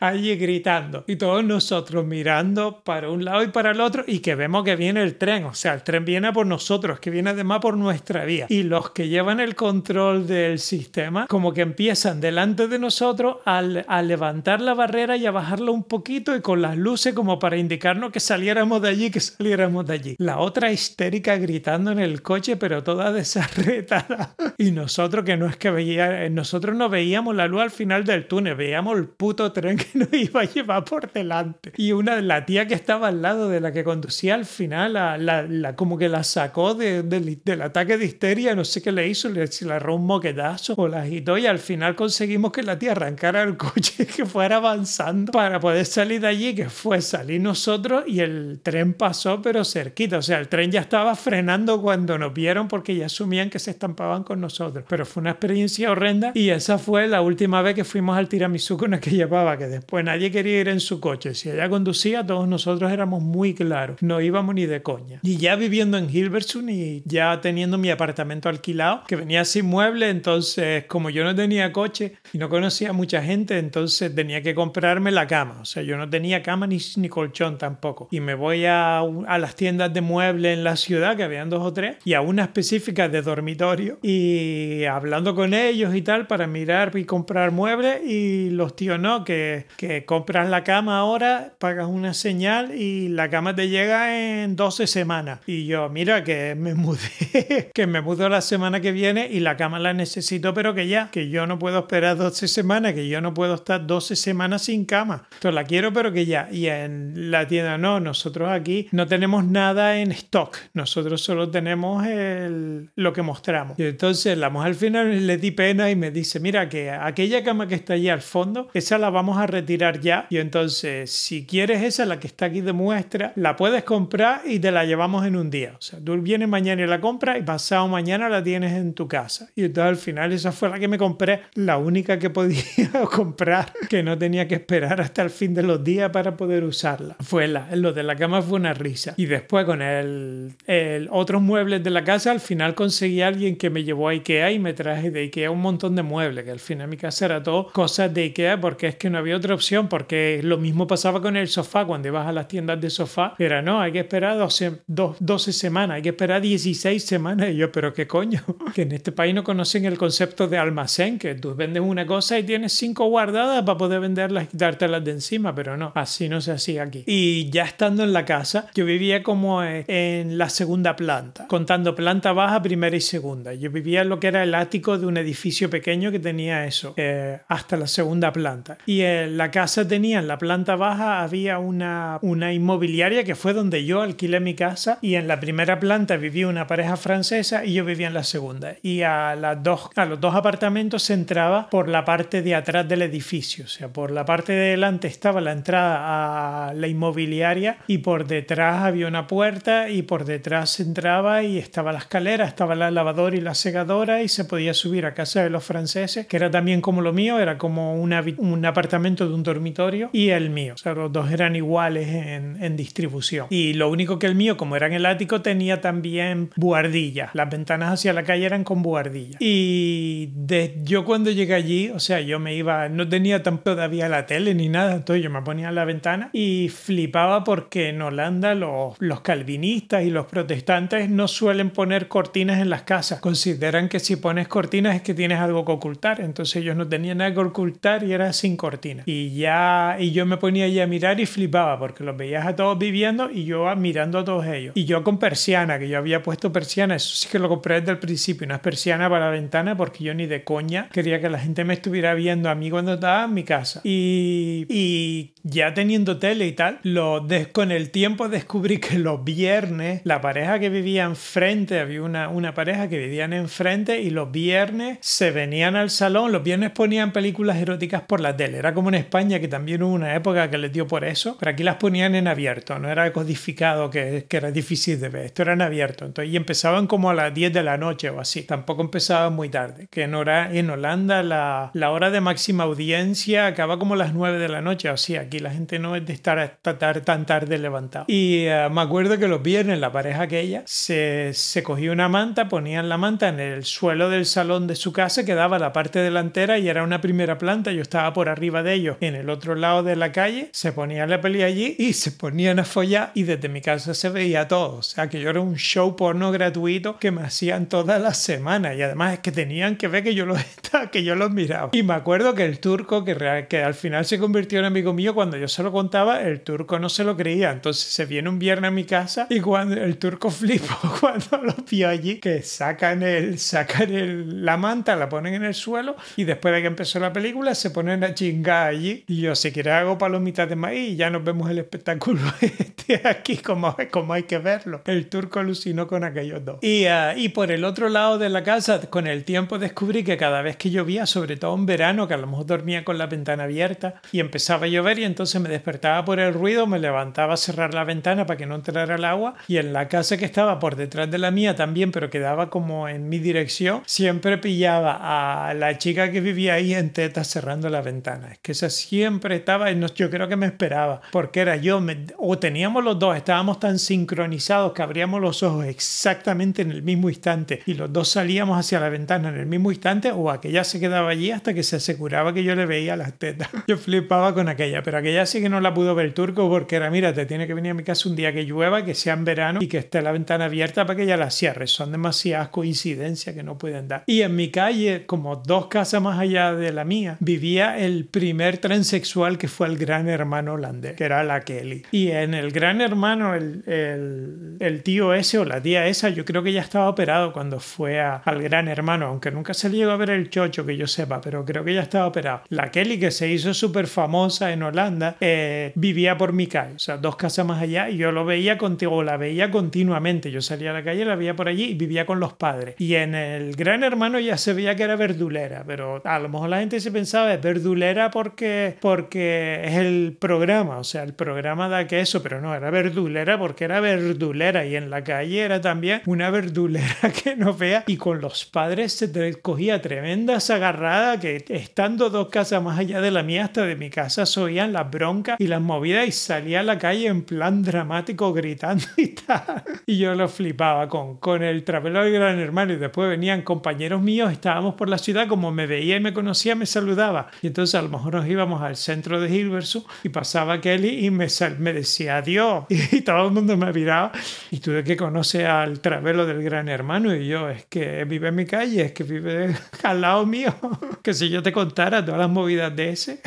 Allí 0.00 0.36
gritando. 0.36 1.04
Y 1.06 1.16
todos 1.16 1.44
nosotros 1.44 2.04
mirando 2.04 2.82
para 2.84 3.10
un 3.10 3.24
lado 3.24 3.42
y 3.42 3.48
para 3.48 3.72
el 3.72 3.80
otro 3.80 4.04
y 4.06 4.20
que 4.20 4.34
vemos 4.34 4.64
que 4.64 4.76
viene 4.76 5.02
el 5.02 5.16
tren. 5.16 5.44
O 5.44 5.54
sea, 5.54 5.74
el 5.74 5.82
tren 5.82 6.04
viene 6.04 6.32
por 6.32 6.46
nosotros 6.46 7.00
que 7.00 7.10
viene 7.10 7.30
además 7.30 7.60
por 7.60 7.76
nuestra 7.76 8.24
vía. 8.24 8.46
Y 8.48 8.62
los 8.62 8.90
que 8.90 9.08
llevan 9.08 9.40
el 9.40 9.54
control 9.54 10.26
del 10.26 10.58
sistema, 10.58 11.26
como 11.26 11.52
que 11.52 11.62
empiezan 11.62 12.20
delante 12.20 12.68
de 12.68 12.78
nosotros 12.78 13.38
a 13.44 13.62
levantar 14.02 14.60
la 14.60 14.74
barrera 14.74 15.16
y 15.16 15.26
a 15.26 15.30
bajarla 15.30 15.70
un 15.70 15.84
poquito 15.84 16.36
y 16.36 16.40
con 16.40 16.62
las 16.62 16.76
luces 16.76 17.14
como 17.14 17.38
para 17.38 17.56
indicarnos 17.56 18.12
que 18.12 18.20
saliéramos 18.20 18.82
de 18.82 18.88
allí, 18.88 19.10
que 19.10 19.20
saliéramos 19.20 19.86
de 19.86 19.94
allí. 19.94 20.16
La 20.18 20.38
otra 20.38 20.70
histérica 20.72 21.36
gritando 21.36 21.90
en 21.90 21.98
el 21.98 22.22
coche, 22.22 22.56
pero 22.56 22.82
toda 22.82 23.12
desarretada. 23.12 24.34
Y 24.58 24.70
nosotros 24.70 25.24
que 25.24 25.36
no 25.36 25.46
es 25.46 25.56
que 25.56 25.70
veía, 25.70 26.28
nosotros 26.28 26.76
no 26.76 26.88
veíamos 26.88 27.34
la 27.34 27.48
luz 27.48 27.62
al 27.62 27.70
final 27.70 28.04
del 28.04 28.28
túnel, 28.28 28.54
veíamos 28.54 28.96
el 28.96 29.08
puto 29.08 29.50
tren 29.50 29.71
que 29.76 29.98
nos 29.98 30.12
iba 30.12 30.42
a 30.42 30.44
llevar 30.44 30.84
por 30.84 31.12
delante. 31.12 31.72
Y 31.76 31.92
una 31.92 32.16
de 32.16 32.22
la 32.22 32.44
tía 32.44 32.66
que 32.66 32.74
estaba 32.74 33.08
al 33.08 33.22
lado 33.22 33.48
de 33.48 33.60
la 33.60 33.72
que 33.72 33.84
conducía 33.84 34.34
al 34.34 34.44
final, 34.44 34.94
la, 34.94 35.16
la, 35.18 35.76
como 35.76 35.98
que 35.98 36.08
la 36.08 36.24
sacó 36.24 36.74
del 36.74 37.62
ataque 37.62 37.98
de 37.98 38.04
histeria, 38.04 38.54
no 38.54 38.64
sé 38.64 38.82
qué 38.82 38.92
le 38.92 39.08
hizo, 39.08 39.28
le, 39.28 39.46
le 39.46 39.72
agarró 39.72 39.96
un 39.96 40.06
moquetazo 40.06 40.74
o 40.76 40.88
la 40.88 41.02
agitó 41.02 41.38
y 41.38 41.46
al 41.46 41.58
final 41.58 41.94
conseguimos 41.94 42.52
que 42.52 42.62
la 42.62 42.78
tía 42.78 42.92
arrancara 42.92 43.42
el 43.42 43.56
coche 43.56 44.06
que 44.16 44.24
fuera 44.24 44.56
avanzando 44.56 45.32
para 45.32 45.60
poder 45.60 45.86
salir 45.86 46.20
de 46.20 46.28
allí, 46.28 46.54
que 46.54 46.68
fue 46.68 47.00
salir 47.00 47.40
nosotros 47.40 48.04
y 48.06 48.20
el 48.20 48.60
tren 48.62 48.94
pasó 48.94 49.42
pero 49.42 49.64
cerquita, 49.64 50.18
o 50.18 50.22
sea, 50.22 50.38
el 50.38 50.48
tren 50.48 50.70
ya 50.70 50.80
estaba 50.80 51.14
frenando 51.14 51.80
cuando 51.80 52.18
nos 52.18 52.32
vieron 52.32 52.68
porque 52.68 52.94
ya 52.94 53.06
asumían 53.06 53.50
que 53.50 53.58
se 53.58 53.70
estampaban 53.70 54.24
con 54.24 54.40
nosotros, 54.40 54.84
pero 54.88 55.06
fue 55.06 55.20
una 55.22 55.30
experiencia 55.30 55.90
horrenda 55.90 56.32
y 56.34 56.50
esa 56.50 56.78
fue 56.78 57.06
la 57.08 57.22
última 57.22 57.62
vez 57.62 57.74
que 57.74 57.84
fuimos 57.84 58.16
al 58.16 58.28
tiramisú 58.28 58.76
con 58.76 58.92
la 58.92 59.00
que 59.00 59.10
llevaba, 59.10 59.56
después 59.68 60.04
nadie 60.04 60.30
quería 60.30 60.60
ir 60.60 60.68
en 60.68 60.80
su 60.80 61.00
coche, 61.00 61.34
si 61.34 61.50
ella 61.50 61.68
conducía 61.68 62.26
todos 62.26 62.48
nosotros 62.48 62.90
éramos 62.92 63.22
muy 63.22 63.54
claros, 63.54 64.02
no 64.02 64.20
íbamos 64.20 64.54
ni 64.54 64.66
de 64.66 64.82
coña. 64.82 65.20
Y 65.22 65.36
ya 65.36 65.56
viviendo 65.56 65.98
en 65.98 66.10
Hilbert 66.10 66.32
Iverson 66.32 66.68
y 66.68 67.02
ya 67.04 67.40
teniendo 67.40 67.78
mi 67.78 67.90
apartamento 67.90 68.48
alquilado, 68.48 69.02
que 69.06 69.16
venía 69.16 69.44
sin 69.44 69.66
mueble, 69.66 70.08
entonces 70.08 70.84
como 70.86 71.10
yo 71.10 71.24
no 71.24 71.34
tenía 71.34 71.72
coche 71.72 72.14
y 72.32 72.38
no 72.38 72.48
conocía 72.48 72.90
a 72.90 72.92
mucha 72.92 73.22
gente, 73.22 73.58
entonces 73.58 74.14
tenía 74.14 74.42
que 74.42 74.54
comprarme 74.54 75.10
la 75.10 75.26
cama. 75.26 75.58
O 75.60 75.64
sea, 75.64 75.82
yo 75.82 75.96
no 75.96 76.08
tenía 76.08 76.42
cama 76.42 76.66
ni, 76.66 76.78
ni 76.96 77.08
colchón 77.08 77.58
tampoco. 77.58 78.08
Y 78.10 78.20
me 78.20 78.34
voy 78.34 78.64
a, 78.64 79.00
a 79.00 79.38
las 79.38 79.54
tiendas 79.56 79.92
de 79.92 80.00
muebles 80.00 80.56
en 80.56 80.64
la 80.64 80.76
ciudad, 80.76 81.16
que 81.16 81.22
habían 81.22 81.50
dos 81.50 81.62
o 81.62 81.72
tres, 81.72 81.96
y 82.04 82.14
a 82.14 82.20
una 82.20 82.42
específica 82.42 83.08
de 83.08 83.22
dormitorio, 83.22 83.98
y 84.02 84.84
hablando 84.84 85.34
con 85.34 85.54
ellos 85.54 85.94
y 85.94 86.02
tal 86.02 86.26
para 86.26 86.46
mirar 86.46 86.92
y 86.96 87.04
comprar 87.04 87.52
muebles, 87.52 88.02
y 88.04 88.50
los 88.50 88.74
tíos 88.74 88.98
no, 88.98 89.24
que, 89.24 89.51
que 89.76 90.04
compras 90.04 90.48
la 90.48 90.64
cama 90.64 90.98
ahora, 90.98 91.54
pagas 91.58 91.86
una 91.86 92.14
señal 92.14 92.74
y 92.74 93.08
la 93.08 93.30
cama 93.30 93.54
te 93.54 93.68
llega 93.68 94.42
en 94.42 94.56
12 94.56 94.86
semanas. 94.86 95.40
Y 95.46 95.66
yo, 95.66 95.88
mira, 95.88 96.24
que 96.24 96.54
me 96.54 96.74
mudé, 96.82 97.70
que 97.74 97.86
me 97.86 98.00
mudo 98.00 98.28
la 98.28 98.40
semana 98.40 98.80
que 98.80 98.92
viene 98.92 99.28
y 99.30 99.40
la 99.40 99.56
cama 99.56 99.78
la 99.78 99.92
necesito, 99.92 100.54
pero 100.54 100.74
que 100.74 100.88
ya, 100.88 101.10
que 101.10 101.28
yo 101.28 101.46
no 101.46 101.58
puedo 101.58 101.80
esperar 101.80 102.16
12 102.16 102.48
semanas, 102.48 102.94
que 102.94 103.08
yo 103.08 103.20
no 103.20 103.34
puedo 103.34 103.54
estar 103.54 103.86
12 103.86 104.16
semanas 104.16 104.62
sin 104.62 104.84
cama. 104.84 105.26
Entonces 105.34 105.54
la 105.54 105.64
quiero, 105.64 105.92
pero 105.92 106.12
que 106.12 106.26
ya. 106.26 106.48
Y 106.50 106.66
en 106.66 107.30
la 107.30 107.46
tienda, 107.46 107.78
no, 107.78 108.00
nosotros 108.00 108.50
aquí 108.50 108.88
no 108.92 109.06
tenemos 109.06 109.44
nada 109.44 109.98
en 109.98 110.12
stock, 110.12 110.56
nosotros 110.74 111.22
solo 111.22 111.50
tenemos 111.50 112.06
el, 112.06 112.90
lo 112.96 113.12
que 113.12 113.22
mostramos. 113.22 113.78
Y 113.78 113.84
entonces 113.84 114.36
la 114.36 114.50
mujer 114.50 114.68
al 114.68 114.74
final 114.74 115.26
le 115.26 115.36
di 115.36 115.50
pena 115.50 115.90
y 115.90 115.96
me 115.96 116.10
dice, 116.10 116.40
mira, 116.40 116.68
que 116.68 116.90
aquella 116.90 117.42
cama 117.44 117.68
que 117.68 117.74
está 117.74 117.94
allí 117.94 118.08
al 118.08 118.22
fondo, 118.22 118.68
esa 118.74 118.96
la 118.98 119.10
vamos 119.10 119.38
a 119.42 119.46
retirar 119.46 120.00
ya. 120.00 120.26
Y 120.30 120.38
entonces, 120.38 121.10
si 121.10 121.46
quieres 121.46 121.82
esa, 121.82 122.04
la 122.04 122.18
que 122.18 122.26
está 122.26 122.46
aquí 122.46 122.60
de 122.60 122.72
muestra, 122.72 123.32
la 123.36 123.56
puedes 123.56 123.84
comprar 123.84 124.42
y 124.46 124.58
te 124.58 124.70
la 124.70 124.84
llevamos 124.84 125.26
en 125.26 125.36
un 125.36 125.50
día. 125.50 125.74
O 125.78 125.82
sea, 125.82 125.98
tú 126.02 126.16
vienes 126.20 126.48
mañana 126.48 126.82
y 126.82 126.86
la 126.86 127.00
compras 127.00 127.38
y 127.38 127.42
pasado 127.42 127.88
mañana 127.88 128.28
la 128.28 128.42
tienes 128.42 128.72
en 128.72 128.94
tu 128.94 129.08
casa. 129.08 129.50
Y 129.54 129.64
entonces 129.64 129.88
al 129.90 129.96
final 129.96 130.32
esa 130.32 130.52
fue 130.52 130.68
la 130.68 130.78
que 130.78 130.88
me 130.88 130.98
compré, 130.98 131.42
la 131.54 131.78
única 131.78 132.18
que 132.18 132.30
podía 132.30 132.62
comprar, 133.12 133.72
que 133.88 134.02
no 134.02 134.16
tenía 134.18 134.48
que 134.48 134.54
esperar 134.54 135.00
hasta 135.00 135.22
el 135.22 135.30
fin 135.30 135.54
de 135.54 135.62
los 135.62 135.82
días 135.82 136.10
para 136.10 136.36
poder 136.36 136.64
usarla. 136.64 137.16
Fue 137.20 137.48
la, 137.48 137.74
lo 137.76 137.92
de 137.92 138.02
la 138.02 138.16
cama 138.16 138.42
fue 138.42 138.58
una 138.58 138.74
risa. 138.74 139.14
Y 139.16 139.26
después 139.26 139.64
con 139.64 139.82
el, 139.82 140.52
el 140.66 141.08
otros 141.10 141.42
muebles 141.42 141.82
de 141.82 141.90
la 141.90 142.04
casa, 142.04 142.30
al 142.30 142.40
final 142.40 142.74
conseguí 142.74 143.22
a 143.22 143.28
alguien 143.28 143.56
que 143.56 143.70
me 143.70 143.84
llevó 143.84 144.08
a 144.08 144.12
Ikea 144.12 144.52
y 144.52 144.58
me 144.58 144.72
traje 144.72 145.10
de 145.10 145.20
Ikea 145.20 145.50
un 145.50 145.60
montón 145.60 145.96
de 145.96 146.02
muebles, 146.02 146.44
que 146.44 146.50
al 146.50 146.60
final 146.60 146.88
mi 146.88 146.96
casa 146.96 147.26
era 147.26 147.42
todo 147.42 147.68
cosas 147.72 148.12
de 148.12 148.22
Ikea 148.24 148.60
porque 148.60 148.88
es 148.88 148.96
que 148.96 149.10
no 149.10 149.18
había 149.18 149.31
otra 149.32 149.54
opción, 149.54 149.88
porque 149.88 150.40
lo 150.42 150.58
mismo 150.58 150.86
pasaba 150.86 151.20
con 151.20 151.36
el 151.36 151.48
sofá, 151.48 151.84
cuando 151.84 152.08
ibas 152.08 152.26
a 152.26 152.32
las 152.32 152.48
tiendas 152.48 152.80
de 152.80 152.90
sofá, 152.90 153.34
era 153.38 153.62
no, 153.62 153.80
hay 153.80 153.92
que 153.92 154.00
esperar 154.00 154.38
12, 154.38 154.82
12 154.86 155.52
semanas, 155.52 155.96
hay 155.96 156.02
que 156.02 156.10
esperar 156.10 156.40
16 156.40 157.04
semanas. 157.04 157.50
Y 157.50 157.56
yo, 157.56 157.72
pero 157.72 157.92
qué 157.92 158.06
coño, 158.06 158.42
que 158.74 158.82
en 158.82 158.92
este 158.92 159.12
país 159.12 159.34
no 159.34 159.44
conocen 159.44 159.84
el 159.84 159.98
concepto 159.98 160.48
de 160.48 160.58
almacén, 160.58 161.18
que 161.18 161.34
tú 161.34 161.54
vendes 161.54 161.82
una 161.82 162.06
cosa 162.06 162.38
y 162.38 162.42
tienes 162.42 162.72
cinco 162.72 163.06
guardadas 163.06 163.62
para 163.64 163.78
poder 163.78 164.00
venderlas 164.00 164.44
y 164.44 164.46
quitártelas 164.48 165.04
de 165.04 165.12
encima, 165.12 165.54
pero 165.54 165.76
no, 165.76 165.92
así 165.94 166.28
no 166.28 166.40
se 166.40 166.52
hacía 166.52 166.82
aquí. 166.82 167.04
Y 167.06 167.50
ya 167.50 167.64
estando 167.64 168.04
en 168.04 168.12
la 168.12 168.24
casa, 168.24 168.68
yo 168.74 168.84
vivía 168.84 169.22
como 169.22 169.62
en 169.62 170.38
la 170.38 170.48
segunda 170.48 170.96
planta, 170.96 171.46
contando 171.48 171.94
planta 171.94 172.32
baja, 172.32 172.62
primera 172.62 172.96
y 172.96 173.00
segunda. 173.00 173.54
Yo 173.54 173.70
vivía 173.70 174.02
en 174.02 174.08
lo 174.08 174.20
que 174.20 174.28
era 174.28 174.42
el 174.42 174.54
ático 174.54 174.98
de 174.98 175.06
un 175.06 175.16
edificio 175.16 175.70
pequeño 175.70 176.10
que 176.10 176.18
tenía 176.18 176.66
eso, 176.66 176.94
eh, 176.96 177.40
hasta 177.48 177.76
la 177.76 177.86
segunda 177.86 178.32
planta. 178.32 178.78
Y 178.86 179.00
la 179.28 179.50
casa 179.50 179.86
tenía, 179.86 180.18
en 180.18 180.28
la 180.28 180.38
planta 180.38 180.76
baja 180.76 181.22
había 181.22 181.58
una, 181.58 182.18
una 182.22 182.52
inmobiliaria 182.52 183.24
que 183.24 183.34
fue 183.34 183.52
donde 183.52 183.84
yo 183.84 184.02
alquilé 184.02 184.40
mi 184.40 184.54
casa 184.54 184.98
y 185.00 185.14
en 185.14 185.28
la 185.28 185.40
primera 185.40 185.80
planta 185.80 186.16
vivía 186.16 186.48
una 186.48 186.66
pareja 186.66 186.96
francesa 186.96 187.64
y 187.64 187.74
yo 187.74 187.84
vivía 187.84 188.06
en 188.06 188.14
la 188.14 188.24
segunda. 188.24 188.76
Y 188.82 189.02
a, 189.02 189.34
los 189.36 190.20
dos 190.20 190.34
apartamentos 190.34 191.02
se 191.02 191.14
entraba 191.14 191.68
por 191.70 191.88
la 191.88 192.04
parte 192.04 192.42
de 192.42 192.54
atrás 192.54 192.88
del 192.88 193.02
edificio, 193.02 193.64
o 193.64 193.68
sea, 193.68 193.88
por 193.88 194.10
la 194.10 194.24
parte 194.24 194.52
de 194.52 194.70
delante 194.70 195.08
estaba 195.08 195.40
la 195.40 195.52
entrada 195.52 196.68
a 196.68 196.74
la 196.74 196.86
inmobiliaria 196.88 197.78
y 197.86 197.98
por 197.98 198.26
detrás 198.26 198.84
había 198.84 199.06
una 199.06 199.26
puerta 199.26 199.88
y 199.88 200.02
por 200.02 200.24
detrás 200.24 200.70
se 200.70 200.82
entraba 200.82 201.42
y 201.42 201.58
estaba 201.58 201.92
la 201.92 201.98
escalera, 201.98 202.46
estaba 202.46 202.74
la 202.74 202.90
lavadora 202.90 203.36
y 203.36 203.40
la 203.40 203.54
segadora 203.54 204.22
y 204.22 204.28
se 204.28 204.44
podía 204.44 204.74
subir 204.74 205.06
a 205.06 205.14
casa 205.14 205.42
de 205.42 205.50
los 205.50 205.64
franceses, 205.64 206.26
que 206.26 206.36
era 206.36 206.50
también 206.50 206.80
como 206.80 207.00
lo 207.02 207.12
mío, 207.12 207.38
era 207.38 207.58
como 207.58 207.94
un 207.94 208.64
apartamento 208.64 209.11
de 209.18 209.34
un 209.34 209.42
dormitorio 209.42 210.10
y 210.12 210.30
el 210.30 210.50
mío, 210.50 210.74
o 210.74 210.76
sea, 210.76 210.94
los 210.94 211.12
dos 211.12 211.30
eran 211.30 211.56
iguales 211.56 212.08
en, 212.08 212.76
distribución. 212.76 213.46
Y 213.50 213.74
lo 213.74 213.90
único 213.90 214.18
que 214.18 214.26
el 214.26 214.34
mío, 214.34 214.56
como 214.56 214.76
era 214.76 214.86
en 214.86 214.94
el 214.94 215.04
ático, 215.04 215.42
tenía 215.42 215.80
también 215.80 216.50
buhardilla, 216.56 217.30
las 217.34 217.50
ventanas 217.50 217.92
hacia 217.92 218.12
la 218.12 218.24
calle 218.24 218.46
eran 218.46 218.64
con 218.64 218.82
buhardilla. 218.82 219.36
Y 219.40 220.30
de, 220.34 220.80
yo 220.82 221.04
cuando 221.04 221.30
llegué 221.30 221.54
allí, 221.54 221.90
o 221.90 222.00
sea, 222.00 222.20
yo 222.20 222.38
me 222.38 222.54
iba, 222.54 222.88
no 222.88 223.08
tenía 223.08 223.42
tan 223.42 223.58
todavía 223.58 224.08
la 224.08 224.26
tele 224.26 224.54
ni 224.54 224.68
nada, 224.68 224.94
entonces 224.94 225.22
yo 225.22 225.30
me 225.30 225.42
ponía 225.42 225.68
en 225.68 225.74
la 225.74 225.84
ventana 225.84 226.30
y 226.32 226.68
flipaba 226.68 227.44
porque 227.44 227.90
en 227.90 228.02
Holanda 228.02 228.54
los, 228.54 228.96
calvinistas 229.22 230.04
y 230.04 230.10
los 230.10 230.26
protestantes 230.26 231.08
no 231.08 231.28
suelen 231.28 231.70
poner 231.70 232.08
cortinas 232.08 232.60
en 232.60 232.70
las 232.70 232.82
casas. 232.82 233.20
Consideran 233.20 233.88
que 233.88 234.00
si 234.00 234.16
pones 234.16 234.48
cortinas 234.48 234.96
es 234.96 235.02
que 235.02 235.14
tienes 235.14 235.38
algo 235.38 235.64
que 235.64 235.72
ocultar. 235.72 236.20
Entonces 236.20 236.56
ellos 236.56 236.76
no 236.76 236.88
tenían 236.88 237.18
nada 237.18 237.32
que 237.32 237.40
ocultar 237.40 238.02
y 238.04 238.12
era 238.12 238.32
sin 238.32 238.56
Y 239.06 239.34
ya, 239.34 239.96
y 239.98 240.12
yo 240.12 240.26
me 240.26 240.36
ponía 240.36 240.66
allí 240.66 240.80
a 240.80 240.86
mirar 240.86 241.20
y 241.20 241.26
flipaba 241.26 241.78
porque 241.78 242.04
los 242.04 242.16
veías 242.16 242.46
a 242.46 242.56
todos 242.56 242.78
viviendo 242.78 243.30
y 243.30 243.44
yo 243.44 243.74
mirando 243.76 244.18
a 244.18 244.24
todos 244.24 244.46
ellos. 244.46 244.72
Y 244.74 244.84
yo 244.84 245.02
con 245.02 245.18
persiana, 245.18 245.78
que 245.78 245.88
yo 245.88 245.98
había 245.98 246.22
puesto 246.22 246.52
persiana, 246.52 246.96
eso 246.96 247.14
sí 247.14 247.28
que 247.30 247.38
lo 247.38 247.48
compré 247.48 247.80
desde 247.80 247.92
el 247.92 247.98
principio, 247.98 248.44
una 248.44 248.60
persiana 248.60 249.08
para 249.08 249.26
la 249.26 249.30
ventana 249.30 249.76
porque 249.76 250.04
yo 250.04 250.14
ni 250.14 250.26
de 250.26 250.44
coña 250.44 250.88
quería 250.92 251.20
que 251.20 251.28
la 251.28 251.38
gente 251.38 251.64
me 251.64 251.74
estuviera 251.74 252.14
viendo 252.14 252.48
a 252.50 252.54
mí 252.54 252.70
cuando 252.70 252.94
estaba 252.94 253.24
en 253.24 253.34
mi 253.34 253.44
casa. 253.44 253.80
Y, 253.84 254.66
y 254.68 255.32
ya 255.42 255.74
teniendo 255.74 256.18
tele 256.18 256.46
y 256.46 256.52
tal, 256.52 256.78
lo 256.82 257.26
con 257.52 257.72
el 257.72 257.90
tiempo 257.90 258.28
descubrí 258.28 258.78
que 258.78 258.98
los 258.98 259.24
viernes 259.24 260.02
la 260.04 260.20
pareja 260.20 260.58
que 260.58 260.68
vivía 260.68 261.04
enfrente, 261.04 261.80
había 261.80 262.02
una, 262.02 262.28
una 262.28 262.54
pareja 262.54 262.88
que 262.88 262.98
vivían 262.98 263.32
enfrente 263.32 264.00
y 264.00 264.10
los 264.10 264.30
viernes 264.30 264.98
se 265.00 265.30
venían 265.30 265.76
al 265.76 265.90
salón, 265.90 266.32
los 266.32 266.42
viernes 266.42 266.70
ponían 266.70 267.12
películas 267.12 267.56
eróticas 267.58 268.02
por 268.02 268.20
la 268.20 268.36
tele. 268.36 268.58
Era 268.58 268.74
como 268.74 268.81
en 268.88 268.96
España 268.96 269.40
que 269.40 269.48
también 269.48 269.82
hubo 269.82 269.92
una 269.92 270.14
época 270.14 270.50
que 270.50 270.58
les 270.58 270.72
dio 270.72 270.86
por 270.86 271.04
eso, 271.04 271.36
pero 271.38 271.50
aquí 271.50 271.62
las 271.62 271.76
ponían 271.76 272.14
en 272.14 272.28
abierto, 272.28 272.78
no 272.78 272.90
era 272.90 273.12
codificado 273.12 273.90
que, 273.90 274.26
que 274.28 274.36
era 274.36 274.50
difícil 274.50 275.00
de 275.00 275.08
ver, 275.08 275.26
esto 275.26 275.42
era 275.42 275.52
en 275.52 275.62
abierto. 275.62 276.04
Entonces, 276.04 276.32
y 276.32 276.36
empezaban 276.36 276.86
como 276.86 277.10
a 277.10 277.14
las 277.14 277.32
10 277.34 277.52
de 277.52 277.62
la 277.62 277.76
noche 277.76 278.10
o 278.10 278.20
así, 278.20 278.42
tampoco 278.42 278.82
empezaban 278.82 279.34
muy 279.34 279.48
tarde, 279.48 279.88
que 279.90 280.02
en, 280.02 280.14
hora, 280.14 280.52
en 280.52 280.70
Holanda 280.70 281.22
la, 281.22 281.70
la 281.74 281.90
hora 281.90 282.10
de 282.10 282.20
máxima 282.20 282.64
audiencia 282.64 283.46
acaba 283.46 283.78
como 283.78 283.94
a 283.94 283.96
las 283.96 284.14
9 284.14 284.38
de 284.38 284.48
la 284.48 284.60
noche, 284.60 284.90
o 284.90 284.96
sea, 284.96 285.22
aquí 285.22 285.38
la 285.38 285.50
gente 285.50 285.78
no 285.78 285.96
es 285.96 286.06
de 286.06 286.12
estar 286.12 286.38
hasta 286.38 286.78
tan 286.78 287.26
tarde 287.26 287.58
levantado. 287.58 288.04
Y 288.08 288.46
uh, 288.46 288.70
me 288.70 288.80
acuerdo 288.80 289.18
que 289.18 289.28
los 289.28 289.42
viernes 289.42 289.78
la 289.78 289.92
pareja 289.92 290.22
aquella 290.22 290.62
se, 290.66 291.32
se 291.34 291.62
cogía 291.62 291.92
una 291.92 292.08
manta, 292.08 292.48
ponían 292.48 292.88
la 292.88 292.98
manta 292.98 293.28
en 293.28 293.40
el 293.40 293.64
suelo 293.64 294.10
del 294.10 294.26
salón 294.26 294.66
de 294.66 294.76
su 294.76 294.92
casa 294.92 295.24
que 295.24 295.34
daba 295.34 295.58
la 295.58 295.72
parte 295.72 296.00
delantera 296.00 296.58
y 296.58 296.68
era 296.68 296.82
una 296.82 297.00
primera 297.00 297.38
planta, 297.38 297.72
yo 297.72 297.82
estaba 297.82 298.12
por 298.12 298.28
arriba 298.28 298.62
de 298.62 298.71
en 299.00 299.14
el 299.14 299.28
otro 299.28 299.54
lado 299.54 299.82
de 299.82 299.96
la 299.96 300.12
calle, 300.12 300.48
se 300.52 300.72
ponían 300.72 301.10
la 301.10 301.20
peli 301.20 301.42
allí 301.42 301.76
y 301.78 301.92
se 301.92 302.12
ponían 302.12 302.58
a 302.58 302.64
follar 302.64 303.12
y 303.14 303.24
desde 303.24 303.48
mi 303.48 303.60
casa 303.60 303.94
se 303.94 304.08
veía 304.08 304.48
todo, 304.48 304.76
o 304.76 304.82
sea 304.82 305.08
que 305.08 305.20
yo 305.20 305.30
era 305.30 305.40
un 305.40 305.56
show 305.56 305.94
porno 305.96 306.32
gratuito 306.32 306.98
que 306.98 307.10
me 307.10 307.22
hacían 307.22 307.68
todas 307.68 308.00
las 308.00 308.18
semanas 308.18 308.76
y 308.76 308.82
además 308.82 309.14
es 309.14 309.18
que 309.20 309.32
tenían 309.32 309.76
que 309.76 309.88
ver 309.88 310.02
que 310.02 310.14
yo 310.14 310.26
los 310.26 310.38
que 310.92 311.04
yo 311.04 311.14
los 311.14 311.30
miraba. 311.30 311.70
Y 311.72 311.82
me 311.82 311.94
acuerdo 311.94 312.34
que 312.34 312.44
el 312.44 312.58
turco 312.58 313.04
que, 313.04 313.46
que 313.48 313.62
al 313.62 313.74
final 313.74 314.04
se 314.06 314.18
convirtió 314.18 314.58
en 314.58 314.64
amigo 314.64 314.92
mío 314.92 315.14
cuando 315.14 315.36
yo 315.36 315.48
se 315.48 315.62
lo 315.62 315.70
contaba, 315.70 316.22
el 316.22 316.40
turco 316.40 316.78
no 316.78 316.88
se 316.88 317.04
lo 317.04 317.16
creía, 317.16 317.50
entonces 317.50 317.84
se 317.84 318.06
viene 318.06 318.28
un 318.28 318.38
viernes 318.38 318.68
a 318.68 318.72
mi 318.72 318.84
casa 318.84 319.26
y 319.28 319.40
cuando 319.40 319.76
el 319.76 319.98
turco 319.98 320.30
flipó 320.30 320.76
cuando 321.00 321.38
lo 321.42 321.54
vio 321.70 321.88
allí 321.88 322.16
que 322.16 322.42
sacan 322.42 323.02
el 323.02 323.38
sacan 323.38 323.92
el, 323.92 324.44
la 324.44 324.56
manta, 324.56 324.96
la 324.96 325.08
ponen 325.08 325.34
en 325.34 325.44
el 325.44 325.54
suelo 325.54 325.96
y 326.16 326.24
después 326.24 326.54
de 326.54 326.62
que 326.62 326.66
empezó 326.68 326.98
la 327.00 327.12
película 327.12 327.54
se 327.54 327.70
ponen 327.70 328.04
a 328.04 328.14
chingar 328.14 328.61
allí 328.66 329.04
y 329.06 329.20
yo 329.20 329.34
si 329.34 329.52
quieres 329.52 329.74
hago 329.74 329.98
palomitas 329.98 330.48
de 330.48 330.56
maíz 330.56 330.90
y 330.90 330.96
ya 330.96 331.10
nos 331.10 331.24
vemos 331.24 331.50
el 331.50 331.58
espectáculo 331.58 332.20
este 332.40 333.00
aquí 333.08 333.36
como, 333.38 333.76
como 333.90 334.12
hay 334.12 334.24
que 334.24 334.38
verlo. 334.38 334.82
El 334.86 335.08
turco 335.08 335.40
alucinó 335.40 335.86
con 335.86 336.04
aquellos 336.04 336.44
dos. 336.44 336.58
Y, 336.62 336.86
uh, 336.86 337.16
y 337.16 337.30
por 337.30 337.50
el 337.50 337.64
otro 337.64 337.88
lado 337.88 338.18
de 338.18 338.28
la 338.28 338.42
casa, 338.42 338.80
con 338.90 339.06
el 339.06 339.24
tiempo 339.24 339.58
descubrí 339.58 340.04
que 340.04 340.16
cada 340.16 340.42
vez 340.42 340.56
que 340.56 340.70
llovía, 340.70 341.06
sobre 341.06 341.36
todo 341.36 341.54
en 341.54 341.66
verano, 341.66 342.08
que 342.08 342.14
a 342.14 342.18
lo 342.18 342.26
mejor 342.26 342.46
dormía 342.46 342.84
con 342.84 342.98
la 342.98 343.06
ventana 343.06 343.44
abierta 343.44 344.00
y 344.12 344.20
empezaba 344.20 344.66
a 344.66 344.68
llover 344.68 344.98
y 344.98 345.04
entonces 345.04 345.40
me 345.40 345.48
despertaba 345.48 346.04
por 346.04 346.20
el 346.20 346.34
ruido, 346.34 346.66
me 346.66 346.78
levantaba 346.78 347.34
a 347.34 347.36
cerrar 347.36 347.74
la 347.74 347.84
ventana 347.84 348.26
para 348.26 348.36
que 348.36 348.46
no 348.46 348.54
entrara 348.54 348.94
el 348.94 349.04
agua 349.04 349.34
y 349.48 349.58
en 349.58 349.72
la 349.72 349.88
casa 349.88 350.16
que 350.16 350.24
estaba 350.24 350.58
por 350.58 350.76
detrás 350.76 351.10
de 351.10 351.18
la 351.18 351.30
mía 351.30 351.54
también, 351.54 351.92
pero 351.92 352.10
quedaba 352.10 352.50
como 352.50 352.88
en 352.88 353.08
mi 353.08 353.18
dirección, 353.18 353.82
siempre 353.86 354.38
pillaba 354.38 355.48
a 355.48 355.54
la 355.54 355.78
chica 355.78 356.10
que 356.10 356.20
vivía 356.20 356.54
ahí 356.54 356.74
en 356.74 356.92
teta 356.92 357.24
cerrando 357.24 357.68
la 357.68 357.82
ventana. 357.82 358.32
Es 358.32 358.38
que 358.38 358.51
esa 358.52 358.70
siempre 358.70 359.36
estaba, 359.36 359.70
yo 359.72 360.10
creo 360.10 360.28
que 360.28 360.36
me 360.36 360.46
esperaba, 360.46 361.02
porque 361.10 361.40
era 361.40 361.56
yo, 361.56 361.82
o 362.18 362.38
teníamos 362.38 362.84
los 362.84 362.98
dos, 362.98 363.16
estábamos 363.16 363.60
tan 363.60 363.78
sincronizados 363.78 364.72
que 364.72 364.82
abríamos 364.82 365.20
los 365.20 365.42
ojos 365.42 365.66
exactamente 365.66 366.62
en 366.62 366.70
el 366.70 366.82
mismo 366.82 367.08
instante 367.08 367.62
y 367.66 367.74
los 367.74 367.92
dos 367.92 368.08
salíamos 368.08 368.58
hacia 368.58 368.80
la 368.80 368.88
ventana 368.88 369.28
en 369.28 369.36
el 369.36 369.46
mismo 369.46 369.70
instante 369.70 370.12
o 370.12 370.30
aquella 370.30 370.64
se 370.64 370.80
quedaba 370.80 371.10
allí 371.10 371.30
hasta 371.30 371.54
que 371.54 371.62
se 371.62 371.76
aseguraba 371.76 372.32
que 372.32 372.44
yo 372.44 372.54
le 372.54 372.66
veía 372.66 372.96
las 372.96 373.14
tetas. 373.14 373.48
Yo 373.66 373.78
flipaba 373.78 374.34
con 374.34 374.48
aquella, 374.48 374.82
pero 374.82 374.98
aquella 374.98 375.24
sí 375.24 375.40
que 375.40 375.48
no 375.48 375.60
la 375.60 375.72
pudo 375.72 375.94
ver 375.94 376.06
el 376.06 376.14
turco 376.14 376.48
porque 376.48 376.76
era, 376.76 376.90
mira, 376.90 377.14
te 377.14 377.26
tiene 377.26 377.46
que 377.46 377.54
venir 377.54 377.70
a 377.72 377.74
mi 377.74 377.84
casa 377.84 378.08
un 378.08 378.16
día 378.16 378.32
que 378.32 378.44
llueva, 378.44 378.84
que 378.84 378.94
sea 378.94 379.14
en 379.14 379.24
verano 379.24 379.60
y 379.62 379.68
que 379.68 379.78
esté 379.78 380.02
la 380.02 380.12
ventana 380.12 380.46
abierta 380.46 380.84
para 380.84 380.96
que 380.96 381.04
ella 381.04 381.16
la 381.16 381.30
cierre. 381.30 381.66
Son 381.66 381.92
demasiadas 381.92 382.48
coincidencias 382.48 383.34
que 383.34 383.42
no 383.42 383.56
pueden 383.58 383.88
dar. 383.88 384.04
Y 384.06 384.22
en 384.22 384.36
mi 384.36 384.50
calle, 384.50 385.06
como 385.06 385.36
dos 385.36 385.68
casas 385.68 386.02
más 386.02 386.18
allá 386.18 386.54
de 386.54 386.72
la 386.72 386.84
mía, 386.84 387.16
vivía 387.20 387.78
el 387.78 388.04
primer 388.06 388.41
transexual 388.58 389.38
que 389.38 389.48
fue 389.48 389.66
el 389.68 389.78
gran 389.78 390.08
hermano 390.08 390.54
holandés, 390.54 390.94
que 390.94 391.04
era 391.04 391.22
la 391.24 391.40
Kelly. 391.40 391.84
Y 391.90 392.10
en 392.10 392.34
el 392.34 392.50
gran 392.50 392.80
hermano, 392.80 393.34
el, 393.34 393.62
el, 393.66 394.56
el 394.60 394.82
tío 394.82 395.14
ese 395.14 395.38
o 395.38 395.44
la 395.44 395.60
tía 395.60 395.86
esa, 395.86 396.08
yo 396.08 396.24
creo 396.24 396.42
que 396.42 396.52
ya 396.52 396.60
estaba 396.60 396.88
operado 396.88 397.32
cuando 397.32 397.60
fue 397.60 398.00
al 398.00 398.42
gran 398.42 398.68
hermano, 398.68 399.06
aunque 399.06 399.30
nunca 399.30 399.54
se 399.54 399.68
le 399.68 399.78
llegó 399.78 399.92
a 399.92 399.96
ver 399.96 400.10
el 400.10 400.30
chocho, 400.30 400.66
que 400.66 400.76
yo 400.76 400.86
sepa, 400.86 401.20
pero 401.20 401.44
creo 401.44 401.64
que 401.64 401.74
ya 401.74 401.82
estaba 401.82 402.06
operado. 402.06 402.42
La 402.48 402.70
Kelly, 402.70 402.98
que 402.98 403.10
se 403.10 403.28
hizo 403.28 403.54
súper 403.54 403.86
famosa 403.86 404.52
en 404.52 404.62
Holanda, 404.62 405.16
eh, 405.20 405.72
vivía 405.74 406.16
por 406.18 406.32
mi 406.32 406.46
calle, 406.46 406.74
o 406.76 406.78
sea, 406.78 406.96
dos 406.96 407.16
casas 407.16 407.46
más 407.46 407.62
allá, 407.62 407.88
y 407.90 407.96
yo 407.96 408.12
lo 408.12 408.24
veía 408.24 408.58
contigo, 408.58 409.02
la 409.02 409.16
veía 409.16 409.50
continuamente. 409.50 410.30
Yo 410.30 410.42
salía 410.42 410.70
a 410.70 410.74
la 410.74 410.84
calle, 410.84 411.04
la 411.04 411.16
veía 411.16 411.36
por 411.36 411.48
allí 411.48 411.64
y 411.64 411.74
vivía 411.74 412.06
con 412.06 412.20
los 412.20 412.32
padres. 412.32 412.74
Y 412.78 412.94
en 412.94 413.14
el 413.14 413.54
gran 413.54 413.84
hermano 413.84 414.18
ya 414.18 414.36
se 414.36 414.52
veía 414.52 414.76
que 414.76 414.82
era 414.82 414.96
verdulera, 414.96 415.64
pero 415.66 416.00
a 416.04 416.18
lo 416.18 416.28
mejor 416.28 416.48
la 416.48 416.58
gente 416.58 416.80
se 416.80 416.90
pensaba 416.90 417.32
es 417.34 417.40
verdulera 417.40 418.10
porque, 418.32 418.78
porque 418.80 419.60
es 419.62 419.74
el 419.74 420.16
programa, 420.18 420.78
o 420.78 420.84
sea, 420.84 421.02
el 421.02 421.12
programa 421.12 421.68
da 421.68 421.86
que 421.86 422.00
eso, 422.00 422.22
pero 422.22 422.40
no, 422.40 422.54
era 422.54 422.70
verdulera 422.70 423.38
porque 423.38 423.64
era 423.64 423.78
verdulera 423.80 424.64
y 424.64 424.74
en 424.74 424.88
la 424.88 425.04
calle 425.04 425.40
era 425.40 425.60
también 425.60 426.00
una 426.06 426.30
verdulera 426.30 426.96
que 427.22 427.36
no 427.36 427.52
vea 427.52 427.84
y 427.86 427.98
con 427.98 428.22
los 428.22 428.46
padres 428.46 428.94
se 428.94 429.34
cogía 429.42 429.82
tremendas 429.82 430.48
agarradas 430.48 431.20
que 431.20 431.44
estando 431.50 432.08
dos 432.08 432.28
casas 432.28 432.62
más 432.62 432.78
allá 432.78 433.02
de 433.02 433.10
la 433.10 433.22
mía 433.22 433.44
hasta 433.44 433.66
de 433.66 433.76
mi 433.76 433.90
casa 433.90 434.24
se 434.24 434.40
oían 434.40 434.72
las 434.72 434.90
broncas 434.90 435.36
y 435.38 435.46
las 435.46 435.60
movidas 435.60 436.08
y 436.08 436.12
salía 436.12 436.60
a 436.60 436.62
la 436.62 436.78
calle 436.78 437.08
en 437.08 437.22
plan 437.24 437.62
dramático 437.62 438.32
gritando 438.32 438.84
y 438.96 439.08
tal. 439.08 439.62
Y 439.84 439.98
yo 439.98 440.14
lo 440.14 440.26
flipaba 440.28 440.88
con, 440.88 441.18
con 441.18 441.42
el 441.42 441.64
travelo 441.64 442.02
del 442.02 442.14
gran 442.14 442.38
hermano 442.38 442.72
y 442.72 442.76
después 442.76 443.10
venían 443.10 443.42
compañeros 443.42 444.00
míos, 444.00 444.32
estábamos 444.32 444.74
por 444.74 444.88
la 444.88 444.96
ciudad, 444.96 445.28
como 445.28 445.52
me 445.52 445.66
veía 445.66 445.96
y 445.96 446.00
me 446.00 446.14
conocía, 446.14 446.54
me 446.54 446.64
saludaba. 446.64 447.28
Y 447.42 447.48
entonces 447.48 447.74
a 447.74 447.82
lo 447.82 447.90
mejor 447.90 448.21
nos 448.22 448.30
íbamos 448.30 448.62
al 448.62 448.76
centro 448.76 449.20
de 449.20 449.28
Hilversum 449.28 449.82
y 450.04 450.08
pasaba 450.08 450.60
Kelly 450.60 451.06
y 451.06 451.10
me, 451.10 451.26
me 451.58 451.72
decía 451.72 452.18
adiós 452.18 452.66
y 452.68 453.00
todo 453.00 453.26
el 453.26 453.32
mundo 453.32 453.56
me 453.56 453.72
miraba 453.72 454.12
y 454.52 454.58
tuve 454.58 454.84
que 454.84 454.96
conocer 454.96 455.46
al 455.46 455.80
travelo 455.80 456.24
del 456.24 456.40
gran 456.42 456.68
hermano 456.68 457.14
y 457.16 457.26
yo 457.26 457.48
es 457.48 457.64
que 457.64 458.04
vive 458.04 458.28
en 458.28 458.36
mi 458.36 458.46
calle, 458.46 458.82
es 458.82 458.92
que 458.92 459.02
vive 459.02 459.56
al 459.82 460.00
lado 460.00 460.24
mío, 460.24 460.54
que 461.02 461.14
si 461.14 461.30
yo 461.30 461.42
te 461.42 461.50
contara 461.50 462.04
todas 462.04 462.20
las 462.20 462.30
movidas 462.30 462.74
de 462.76 462.90
ese, 462.90 463.20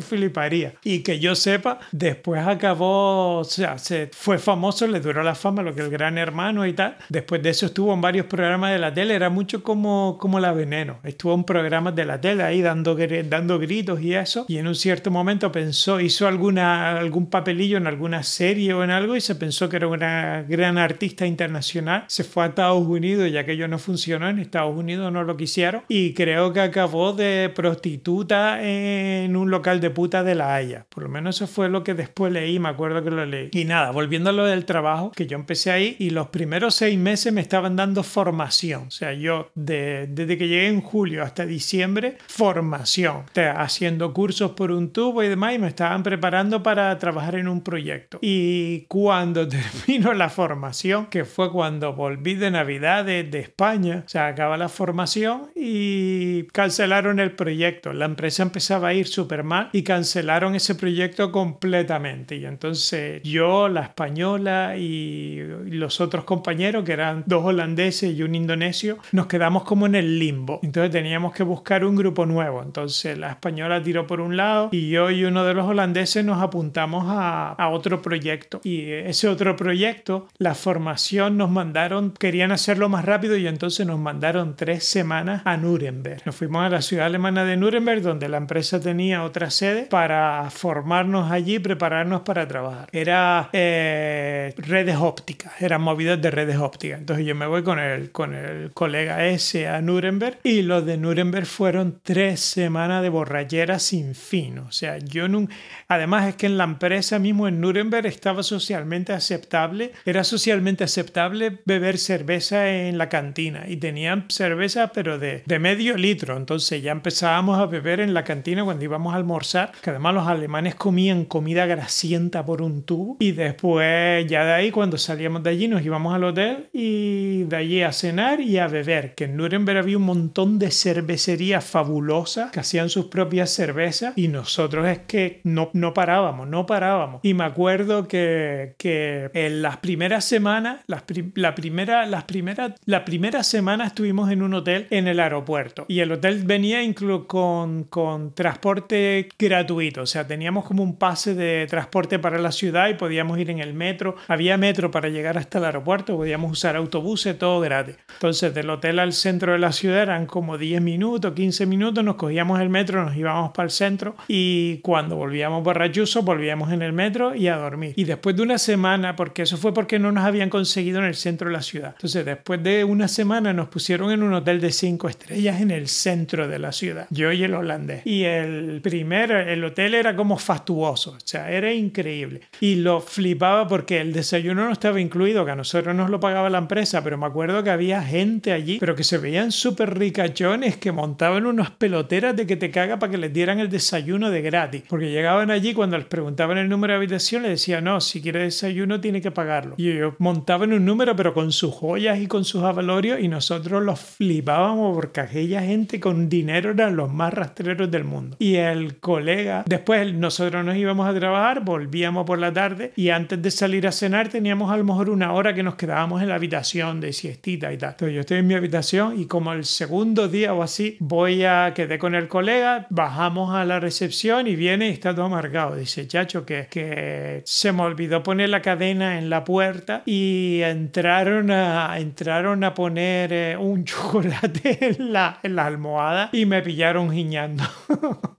fliparía. 0.00 0.74
Y 0.82 1.00
que 1.00 1.20
yo 1.20 1.34
sepa, 1.34 1.78
después 1.92 2.44
acabó, 2.46 3.38
o 3.38 3.44
sea, 3.44 3.78
se 3.78 4.10
fue 4.12 4.38
famoso, 4.38 4.86
le 4.86 5.00
duró 5.00 5.22
la 5.22 5.34
fama 5.34 5.62
lo 5.62 5.74
que 5.74 5.82
el 5.82 5.90
gran 5.90 6.18
hermano 6.18 6.66
y 6.66 6.72
tal. 6.72 6.96
Después 7.08 7.42
de 7.42 7.50
eso 7.50 7.66
estuvo 7.66 7.92
en 7.92 8.00
varios 8.00 8.26
programas 8.26 8.72
de 8.72 8.78
la 8.78 8.92
tele, 8.92 9.14
era 9.14 9.30
mucho 9.30 9.62
como, 9.62 10.16
como 10.18 10.40
la 10.40 10.52
veneno. 10.52 10.98
Estuvo 11.04 11.34
en 11.34 11.44
programas 11.44 11.94
de 11.94 12.04
la 12.06 12.20
tele 12.20 12.42
ahí 12.42 12.62
dando, 12.62 12.96
dando 13.24 13.58
gritos 13.58 14.00
y 14.00 14.14
eso. 14.14 14.31
Y 14.48 14.58
en 14.58 14.66
un 14.66 14.74
cierto 14.74 15.10
momento 15.10 15.52
pensó, 15.52 16.00
hizo 16.00 16.26
alguna, 16.26 16.98
algún 16.98 17.26
papelillo 17.26 17.76
en 17.76 17.86
alguna 17.86 18.22
serie 18.22 18.72
o 18.74 18.84
en 18.84 18.90
algo 18.90 19.16
y 19.16 19.20
se 19.20 19.34
pensó 19.34 19.68
que 19.68 19.76
era 19.76 19.88
una 19.88 20.42
gran 20.42 20.78
artista 20.78 21.26
internacional. 21.26 22.04
Se 22.08 22.24
fue 22.24 22.44
a 22.44 22.46
Estados 22.48 22.86
Unidos 22.86 23.30
ya 23.30 23.44
que 23.44 23.56
yo 23.56 23.68
no 23.68 23.78
funcionó 23.78 24.28
en 24.28 24.38
Estados 24.38 24.76
Unidos, 24.76 25.12
no 25.12 25.24
lo 25.24 25.36
quisieron. 25.36 25.82
Y 25.88 26.14
creo 26.14 26.52
que 26.52 26.60
acabó 26.60 27.12
de 27.12 27.50
prostituta 27.54 28.62
en 28.62 29.36
un 29.36 29.50
local 29.50 29.80
de 29.80 29.90
puta 29.90 30.22
de 30.22 30.34
La 30.34 30.54
Haya. 30.54 30.86
Por 30.88 31.04
lo 31.04 31.08
menos 31.08 31.36
eso 31.36 31.46
fue 31.46 31.68
lo 31.68 31.84
que 31.84 31.94
después 31.94 32.32
leí, 32.32 32.58
me 32.58 32.68
acuerdo 32.68 33.02
que 33.02 33.10
lo 33.10 33.24
leí. 33.26 33.50
Y 33.52 33.64
nada, 33.64 33.90
volviendo 33.90 34.30
a 34.30 34.32
lo 34.32 34.46
del 34.46 34.64
trabajo, 34.64 35.12
que 35.14 35.26
yo 35.26 35.36
empecé 35.36 35.70
ahí 35.70 35.96
y 35.98 36.10
los 36.10 36.28
primeros 36.28 36.74
seis 36.74 36.98
meses 36.98 37.32
me 37.32 37.40
estaban 37.40 37.76
dando 37.76 38.02
formación. 38.02 38.84
O 38.88 38.90
sea, 38.90 39.12
yo 39.12 39.50
desde 39.54 40.38
que 40.38 40.48
llegué 40.48 40.68
en 40.68 40.80
julio 40.80 41.22
hasta 41.22 41.46
diciembre, 41.46 42.18
formación. 42.26 43.16
O 43.16 43.34
sea, 43.34 43.60
haciendo 43.60 44.12
cursos 44.12 44.21
por 44.56 44.70
un 44.70 44.92
tubo 44.92 45.22
y 45.22 45.28
demás 45.28 45.54
y 45.54 45.58
me 45.58 45.66
estaban 45.66 46.02
preparando 46.02 46.62
para 46.62 46.96
trabajar 46.98 47.34
en 47.34 47.48
un 47.48 47.60
proyecto. 47.60 48.18
Y 48.20 48.82
cuando 48.82 49.48
termino 49.86 50.12
la 50.14 50.28
formación, 50.28 51.06
que 51.06 51.24
fue 51.24 51.50
cuando 51.50 51.92
volví 51.92 52.34
de 52.34 52.50
Navidad 52.50 53.04
de, 53.04 53.24
de 53.24 53.40
España, 53.40 54.04
o 54.06 54.08
sea, 54.08 54.28
acaba 54.28 54.56
la 54.56 54.68
formación 54.68 55.50
y 55.56 56.44
cancelaron 56.52 57.18
el 57.18 57.32
proyecto. 57.32 57.92
La 57.92 58.04
empresa 58.04 58.42
empezaba 58.42 58.88
a 58.88 58.94
ir 58.94 59.06
súper 59.06 59.42
mal 59.42 59.70
y 59.72 59.82
cancelaron 59.82 60.54
ese 60.54 60.76
proyecto 60.76 61.32
completamente. 61.32 62.36
Y 62.36 62.46
entonces 62.46 63.22
yo, 63.24 63.68
la 63.68 63.82
española 63.82 64.76
y 64.76 65.38
los 65.66 66.00
otros 66.00 66.24
compañeros, 66.24 66.84
que 66.84 66.92
eran 66.92 67.24
dos 67.26 67.44
holandeses 67.44 68.16
y 68.16 68.22
un 68.22 68.34
indonesio, 68.34 68.98
nos 69.10 69.26
quedamos 69.26 69.64
como 69.64 69.86
en 69.86 69.96
el 69.96 70.18
limbo. 70.18 70.60
Entonces 70.62 70.92
teníamos 70.92 71.34
que 71.34 71.42
buscar 71.42 71.84
un 71.84 71.96
grupo 71.96 72.24
nuevo. 72.24 72.62
Entonces 72.62 73.18
la 73.18 73.30
española 73.30 73.82
tiró 73.82 74.01
por 74.06 74.20
un 74.20 74.36
lado 74.36 74.68
y 74.72 74.88
yo 74.88 75.10
y 75.10 75.24
uno 75.24 75.44
de 75.44 75.54
los 75.54 75.66
holandeses 75.66 76.24
nos 76.24 76.42
apuntamos 76.42 77.04
a, 77.08 77.52
a 77.52 77.68
otro 77.68 78.02
proyecto. 78.02 78.60
Y 78.64 78.90
ese 78.90 79.28
otro 79.28 79.56
proyecto, 79.56 80.28
la 80.38 80.54
formación 80.54 81.36
nos 81.36 81.50
mandaron, 81.50 82.12
querían 82.12 82.52
hacerlo 82.52 82.88
más 82.88 83.04
rápido 83.04 83.36
y 83.36 83.46
entonces 83.46 83.86
nos 83.86 83.98
mandaron 83.98 84.56
tres 84.56 84.84
semanas 84.84 85.42
a 85.44 85.56
Nuremberg. 85.56 86.22
Nos 86.24 86.36
fuimos 86.36 86.64
a 86.64 86.68
la 86.68 86.82
ciudad 86.82 87.06
alemana 87.06 87.44
de 87.44 87.56
Nuremberg, 87.56 88.02
donde 88.02 88.28
la 88.28 88.36
empresa 88.36 88.80
tenía 88.80 89.24
otra 89.24 89.50
sede, 89.50 89.84
para 89.84 90.48
formarnos 90.50 91.30
allí, 91.30 91.58
prepararnos 91.58 92.22
para 92.22 92.46
trabajar. 92.46 92.88
Era 92.92 93.50
eh, 93.52 94.54
redes 94.56 94.96
ópticas, 94.96 95.60
eran 95.60 95.82
movidas 95.82 96.20
de 96.20 96.30
redes 96.30 96.58
ópticas. 96.58 97.00
Entonces 97.00 97.26
yo 97.26 97.34
me 97.34 97.46
voy 97.46 97.62
con 97.62 97.78
el, 97.78 98.10
con 98.10 98.34
el 98.34 98.70
colega 98.72 99.26
ese 99.26 99.68
a 99.68 99.80
Nuremberg 99.80 100.38
y 100.42 100.62
los 100.62 100.84
de 100.86 100.96
Nuremberg 100.96 101.46
fueron 101.46 101.98
tres 102.02 102.40
semanas 102.40 103.02
de 103.02 103.08
borrachera 103.08 103.78
sin 103.92 104.14
fin. 104.14 104.58
O 104.58 104.72
sea, 104.72 104.96
yo 104.96 105.28
no... 105.28 105.46
Además 105.86 106.26
es 106.26 106.36
que 106.36 106.46
en 106.46 106.56
la 106.56 106.64
empresa 106.64 107.18
mismo 107.18 107.46
en 107.46 107.60
Nuremberg 107.60 108.06
estaba 108.06 108.42
socialmente 108.42 109.12
aceptable, 109.12 109.92
era 110.06 110.24
socialmente 110.24 110.82
aceptable 110.82 111.58
beber 111.66 111.98
cerveza 111.98 112.70
en 112.70 112.96
la 112.96 113.10
cantina 113.10 113.64
y 113.68 113.76
tenían 113.76 114.24
cerveza 114.30 114.92
pero 114.94 115.18
de, 115.18 115.42
de 115.44 115.58
medio 115.58 115.98
litro. 115.98 116.38
Entonces 116.38 116.82
ya 116.82 116.90
empezábamos 116.90 117.58
a 117.58 117.66
beber 117.66 118.00
en 118.00 118.14
la 118.14 118.24
cantina 118.24 118.64
cuando 118.64 118.82
íbamos 118.82 119.12
a 119.12 119.18
almorzar, 119.18 119.72
que 119.82 119.90
además 119.90 120.14
los 120.14 120.26
alemanes 120.26 120.74
comían 120.74 121.26
comida 121.26 121.66
grasienta 121.66 122.46
por 122.46 122.62
un 122.62 122.84
tubo 122.84 123.18
y 123.20 123.32
después 123.32 124.26
ya 124.26 124.42
de 124.46 124.52
ahí 124.54 124.70
cuando 124.70 124.96
salíamos 124.96 125.42
de 125.42 125.50
allí 125.50 125.68
nos 125.68 125.84
íbamos 125.84 126.14
al 126.14 126.24
hotel 126.24 126.70
y 126.72 127.42
de 127.42 127.56
allí 127.56 127.82
a 127.82 127.92
cenar 127.92 128.40
y 128.40 128.56
a 128.56 128.68
beber, 128.68 129.14
que 129.14 129.24
en 129.24 129.36
Nuremberg 129.36 129.76
había 129.76 129.98
un 129.98 130.04
montón 130.04 130.58
de 130.58 130.70
cervecerías 130.70 131.62
fabulosas 131.62 132.50
que 132.52 132.60
hacían 132.60 132.88
sus 132.88 133.06
propias 133.06 133.50
cervezas 133.50 133.81
y 134.16 134.28
nosotros 134.28 134.86
es 134.86 135.00
que 135.00 135.40
no, 135.44 135.70
no 135.72 135.94
parábamos, 135.94 136.48
no 136.48 136.66
parábamos. 136.66 137.20
Y 137.22 137.34
me 137.34 137.44
acuerdo 137.44 138.08
que, 138.08 138.74
que 138.78 139.30
en 139.34 139.62
las 139.62 139.78
primeras 139.78 140.24
semanas, 140.24 140.80
las 140.86 141.04
la 141.34 141.54
primera, 141.54 142.06
las 142.06 142.24
primeras, 142.24 142.72
la 142.84 143.04
primera 143.04 143.42
semana 143.42 143.86
estuvimos 143.86 144.30
en 144.30 144.42
un 144.42 144.54
hotel 144.54 144.86
en 144.90 145.08
el 145.08 145.20
aeropuerto 145.20 145.84
y 145.88 146.00
el 146.00 146.12
hotel 146.12 146.42
venía 146.44 146.82
incluso 146.82 147.26
con, 147.26 147.84
con 147.84 148.34
transporte 148.34 149.28
gratuito, 149.38 150.02
o 150.02 150.06
sea, 150.06 150.26
teníamos 150.26 150.64
como 150.64 150.82
un 150.82 150.96
pase 150.96 151.34
de 151.34 151.66
transporte 151.68 152.18
para 152.18 152.38
la 152.38 152.52
ciudad 152.52 152.88
y 152.88 152.94
podíamos 152.94 153.38
ir 153.38 153.50
en 153.50 153.58
el 153.58 153.74
metro, 153.74 154.16
había 154.28 154.56
metro 154.56 154.90
para 154.90 155.08
llegar 155.08 155.38
hasta 155.38 155.58
el 155.58 155.64
aeropuerto, 155.64 156.16
podíamos 156.16 156.52
usar 156.52 156.76
autobuses, 156.76 157.38
todo 157.38 157.60
gratis. 157.60 157.96
Entonces, 158.14 158.54
del 158.54 158.70
hotel 158.70 158.98
al 158.98 159.12
centro 159.12 159.52
de 159.52 159.58
la 159.58 159.72
ciudad 159.72 160.02
eran 160.02 160.26
como 160.26 160.58
10 160.58 160.80
minutos, 160.82 161.32
15 161.32 161.66
minutos, 161.66 162.04
nos 162.04 162.16
cogíamos 162.16 162.60
el 162.60 162.68
metro, 162.68 163.04
nos 163.04 163.16
íbamos 163.16 163.52
para 163.52 163.64
el 163.64 163.70
centro 163.72 164.14
y 164.28 164.78
cuando 164.78 165.16
volvíamos 165.16 165.64
por 165.64 165.76
Rayuso, 165.76 166.22
volvíamos 166.22 166.72
en 166.72 166.82
el 166.82 166.92
metro 166.92 167.34
y 167.34 167.48
a 167.48 167.56
dormir. 167.56 167.94
Y 167.96 168.04
después 168.04 168.36
de 168.36 168.42
una 168.42 168.58
semana, 168.58 169.16
porque 169.16 169.42
eso 169.42 169.56
fue 169.56 169.74
porque 169.74 169.98
no 169.98 170.12
nos 170.12 170.24
habían 170.24 170.50
conseguido 170.50 171.00
en 171.00 171.06
el 171.06 171.14
centro 171.14 171.48
de 171.48 171.54
la 171.54 171.62
ciudad. 171.62 171.94
Entonces, 171.96 172.24
después 172.24 172.62
de 172.62 172.84
una 172.84 173.08
semana 173.08 173.52
nos 173.52 173.68
pusieron 173.68 174.12
en 174.12 174.22
un 174.22 174.34
hotel 174.34 174.60
de 174.60 174.70
5 174.70 175.08
estrellas 175.08 175.60
en 175.60 175.70
el 175.70 175.88
centro 175.88 176.46
de 176.48 176.58
la 176.58 176.72
ciudad, 176.72 177.06
yo 177.10 177.32
y 177.32 177.42
el 177.42 177.54
holandés. 177.54 178.06
Y 178.06 178.24
el 178.24 178.80
primer, 178.82 179.30
el 179.30 179.64
hotel 179.64 179.94
era 179.94 180.14
como 180.14 180.38
fastuoso, 180.38 181.12
o 181.12 181.20
sea, 181.24 181.50
era 181.50 181.72
increíble. 181.72 182.42
Y 182.60 182.76
lo 182.76 183.00
flipaba 183.00 183.66
porque 183.66 184.00
el 184.00 184.12
desayuno 184.12 184.66
no 184.66 184.72
estaba 184.72 185.00
incluido, 185.00 185.44
que 185.44 185.50
a 185.52 185.56
nosotros 185.56 185.94
nos 185.94 186.10
lo 186.10 186.20
pagaba 186.20 186.50
la 186.50 186.58
empresa, 186.58 187.02
pero 187.02 187.18
me 187.18 187.26
acuerdo 187.26 187.62
que 187.62 187.70
había 187.70 188.02
gente 188.02 188.52
allí, 188.52 188.78
pero 188.78 188.94
que 188.94 189.04
se 189.04 189.18
veían 189.18 189.52
súper 189.52 189.98
ricachones 189.98 190.76
que 190.76 190.92
montaban 190.92 191.46
unas 191.46 191.70
peloteras 191.70 192.36
de 192.36 192.46
que 192.46 192.56
te 192.56 192.70
caga 192.70 192.98
para 192.98 193.10
que 193.10 193.18
les 193.18 193.32
dieran 193.32 193.60
el 193.62 193.70
desayuno 193.70 194.30
de 194.30 194.42
gratis. 194.42 194.82
Porque 194.88 195.10
llegaban 195.10 195.50
allí 195.50 195.74
cuando 195.74 195.96
les 195.96 196.06
preguntaban 196.06 196.58
el 196.58 196.68
número 196.68 196.92
de 196.92 196.98
habitación, 196.98 197.42
le 197.42 197.50
decían, 197.50 197.84
no, 197.84 198.00
si 198.00 198.20
quiere 198.20 198.40
desayuno 198.40 199.00
tiene 199.00 199.20
que 199.20 199.30
pagarlo. 199.30 199.74
Y 199.78 199.90
ellos 199.90 200.14
montaban 200.18 200.72
un 200.72 200.84
número, 200.84 201.16
pero 201.16 201.34
con 201.34 201.52
sus 201.52 201.74
joyas 201.74 202.18
y 202.20 202.26
con 202.26 202.44
sus 202.44 202.62
avalorios, 202.62 203.20
y 203.20 203.28
nosotros 203.28 203.82
los 203.82 204.00
flipábamos 204.00 204.94
porque 204.94 205.20
aquella 205.20 205.62
gente 205.62 206.00
con 206.00 206.28
dinero 206.28 206.70
eran 206.70 206.96
los 206.96 207.12
más 207.12 207.32
rastreros 207.32 207.90
del 207.90 208.04
mundo. 208.04 208.36
Y 208.38 208.56
el 208.56 208.96
colega, 208.98 209.64
después 209.66 210.12
nosotros 210.12 210.64
nos 210.64 210.76
íbamos 210.76 211.08
a 211.08 211.14
trabajar, 211.14 211.64
volvíamos 211.64 212.26
por 212.26 212.38
la 212.38 212.52
tarde, 212.52 212.92
y 212.96 213.10
antes 213.10 213.40
de 213.40 213.50
salir 213.50 213.86
a 213.86 213.92
cenar 213.92 214.28
teníamos 214.28 214.70
a 214.70 214.76
lo 214.76 214.84
mejor 214.84 215.10
una 215.10 215.32
hora 215.32 215.54
que 215.54 215.62
nos 215.62 215.76
quedábamos 215.76 216.22
en 216.22 216.28
la 216.28 216.34
habitación 216.34 217.00
de 217.00 217.12
siestita 217.12 217.72
y 217.72 217.78
tal. 217.78 217.90
Entonces 217.90 218.14
yo 218.14 218.20
estoy 218.20 218.38
en 218.38 218.46
mi 218.46 218.54
habitación 218.54 219.20
y 219.20 219.26
como 219.26 219.52
el 219.52 219.64
segundo 219.64 220.28
día 220.28 220.54
o 220.54 220.62
así, 220.62 220.96
voy 221.00 221.44
a 221.44 221.72
quedar 221.74 221.98
con 221.98 222.14
el 222.14 222.28
colega, 222.28 222.86
bajamos 222.90 223.51
a 223.54 223.64
la 223.64 223.80
recepción 223.80 224.46
y 224.46 224.56
viene 224.56 224.88
y 224.88 224.92
está 224.92 225.14
todo 225.14 225.26
amargado. 225.26 225.76
Dice, 225.76 226.06
chacho, 226.06 226.44
que, 226.44 226.66
que 226.70 227.42
se 227.44 227.72
me 227.72 227.82
olvidó 227.82 228.22
poner 228.22 228.48
la 228.48 228.62
cadena 228.62 229.18
en 229.18 229.30
la 229.30 229.44
puerta 229.44 230.02
y 230.06 230.60
entraron 230.62 231.50
a, 231.50 231.98
entraron 231.98 232.64
a 232.64 232.74
poner 232.74 233.32
eh, 233.32 233.56
un 233.56 233.84
chocolate 233.86 234.96
en 234.96 235.12
la, 235.12 235.38
en 235.42 235.56
la 235.56 235.66
almohada 235.66 236.30
y 236.32 236.46
me 236.46 236.62
pillaron 236.62 237.10
giñando. 237.12 237.64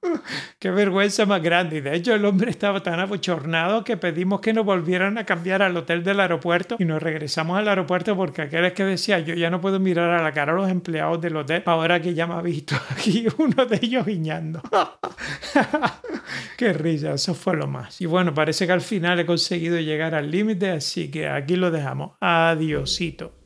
Qué 0.59 0.71
vergüenza 0.71 1.25
más 1.25 1.41
grande. 1.41 1.77
Y 1.77 1.81
de 1.81 1.95
hecho 1.95 2.13
el 2.13 2.25
hombre 2.25 2.51
estaba 2.51 2.81
tan 2.81 2.99
abochornado 2.99 3.83
que 3.83 3.97
pedimos 3.97 4.41
que 4.41 4.53
nos 4.53 4.65
volvieran 4.65 5.17
a 5.17 5.25
cambiar 5.25 5.61
al 5.61 5.75
hotel 5.75 6.03
del 6.03 6.19
aeropuerto 6.19 6.77
y 6.79 6.85
nos 6.85 7.01
regresamos 7.01 7.57
al 7.57 7.67
aeropuerto 7.67 8.15
porque 8.15 8.43
aquel 8.43 8.65
es 8.65 8.73
que 8.73 8.85
decía, 8.85 9.19
yo 9.19 9.35
ya 9.35 9.49
no 9.49 9.61
puedo 9.61 9.79
mirar 9.79 10.09
a 10.09 10.23
la 10.23 10.31
cara 10.31 10.53
a 10.53 10.55
los 10.55 10.69
empleados 10.69 11.21
del 11.21 11.35
hotel 11.35 11.63
ahora 11.65 12.01
que 12.01 12.13
ya 12.13 12.27
me 12.27 12.35
ha 12.35 12.41
visto 12.41 12.75
aquí 12.89 13.25
uno 13.37 13.65
de 13.65 13.79
ellos 13.81 14.05
guiñando. 14.05 14.61
Qué 16.57 16.73
risa, 16.73 17.13
eso 17.13 17.33
fue 17.33 17.55
lo 17.55 17.67
más. 17.67 17.99
Y 18.01 18.05
bueno, 18.05 18.33
parece 18.33 18.65
que 18.65 18.73
al 18.73 18.81
final 18.81 19.19
he 19.19 19.25
conseguido 19.25 19.79
llegar 19.79 20.15
al 20.15 20.31
límite, 20.31 20.71
así 20.71 21.11
que 21.11 21.27
aquí 21.27 21.55
lo 21.55 21.71
dejamos. 21.71 22.13
Adiosito. 22.19 23.42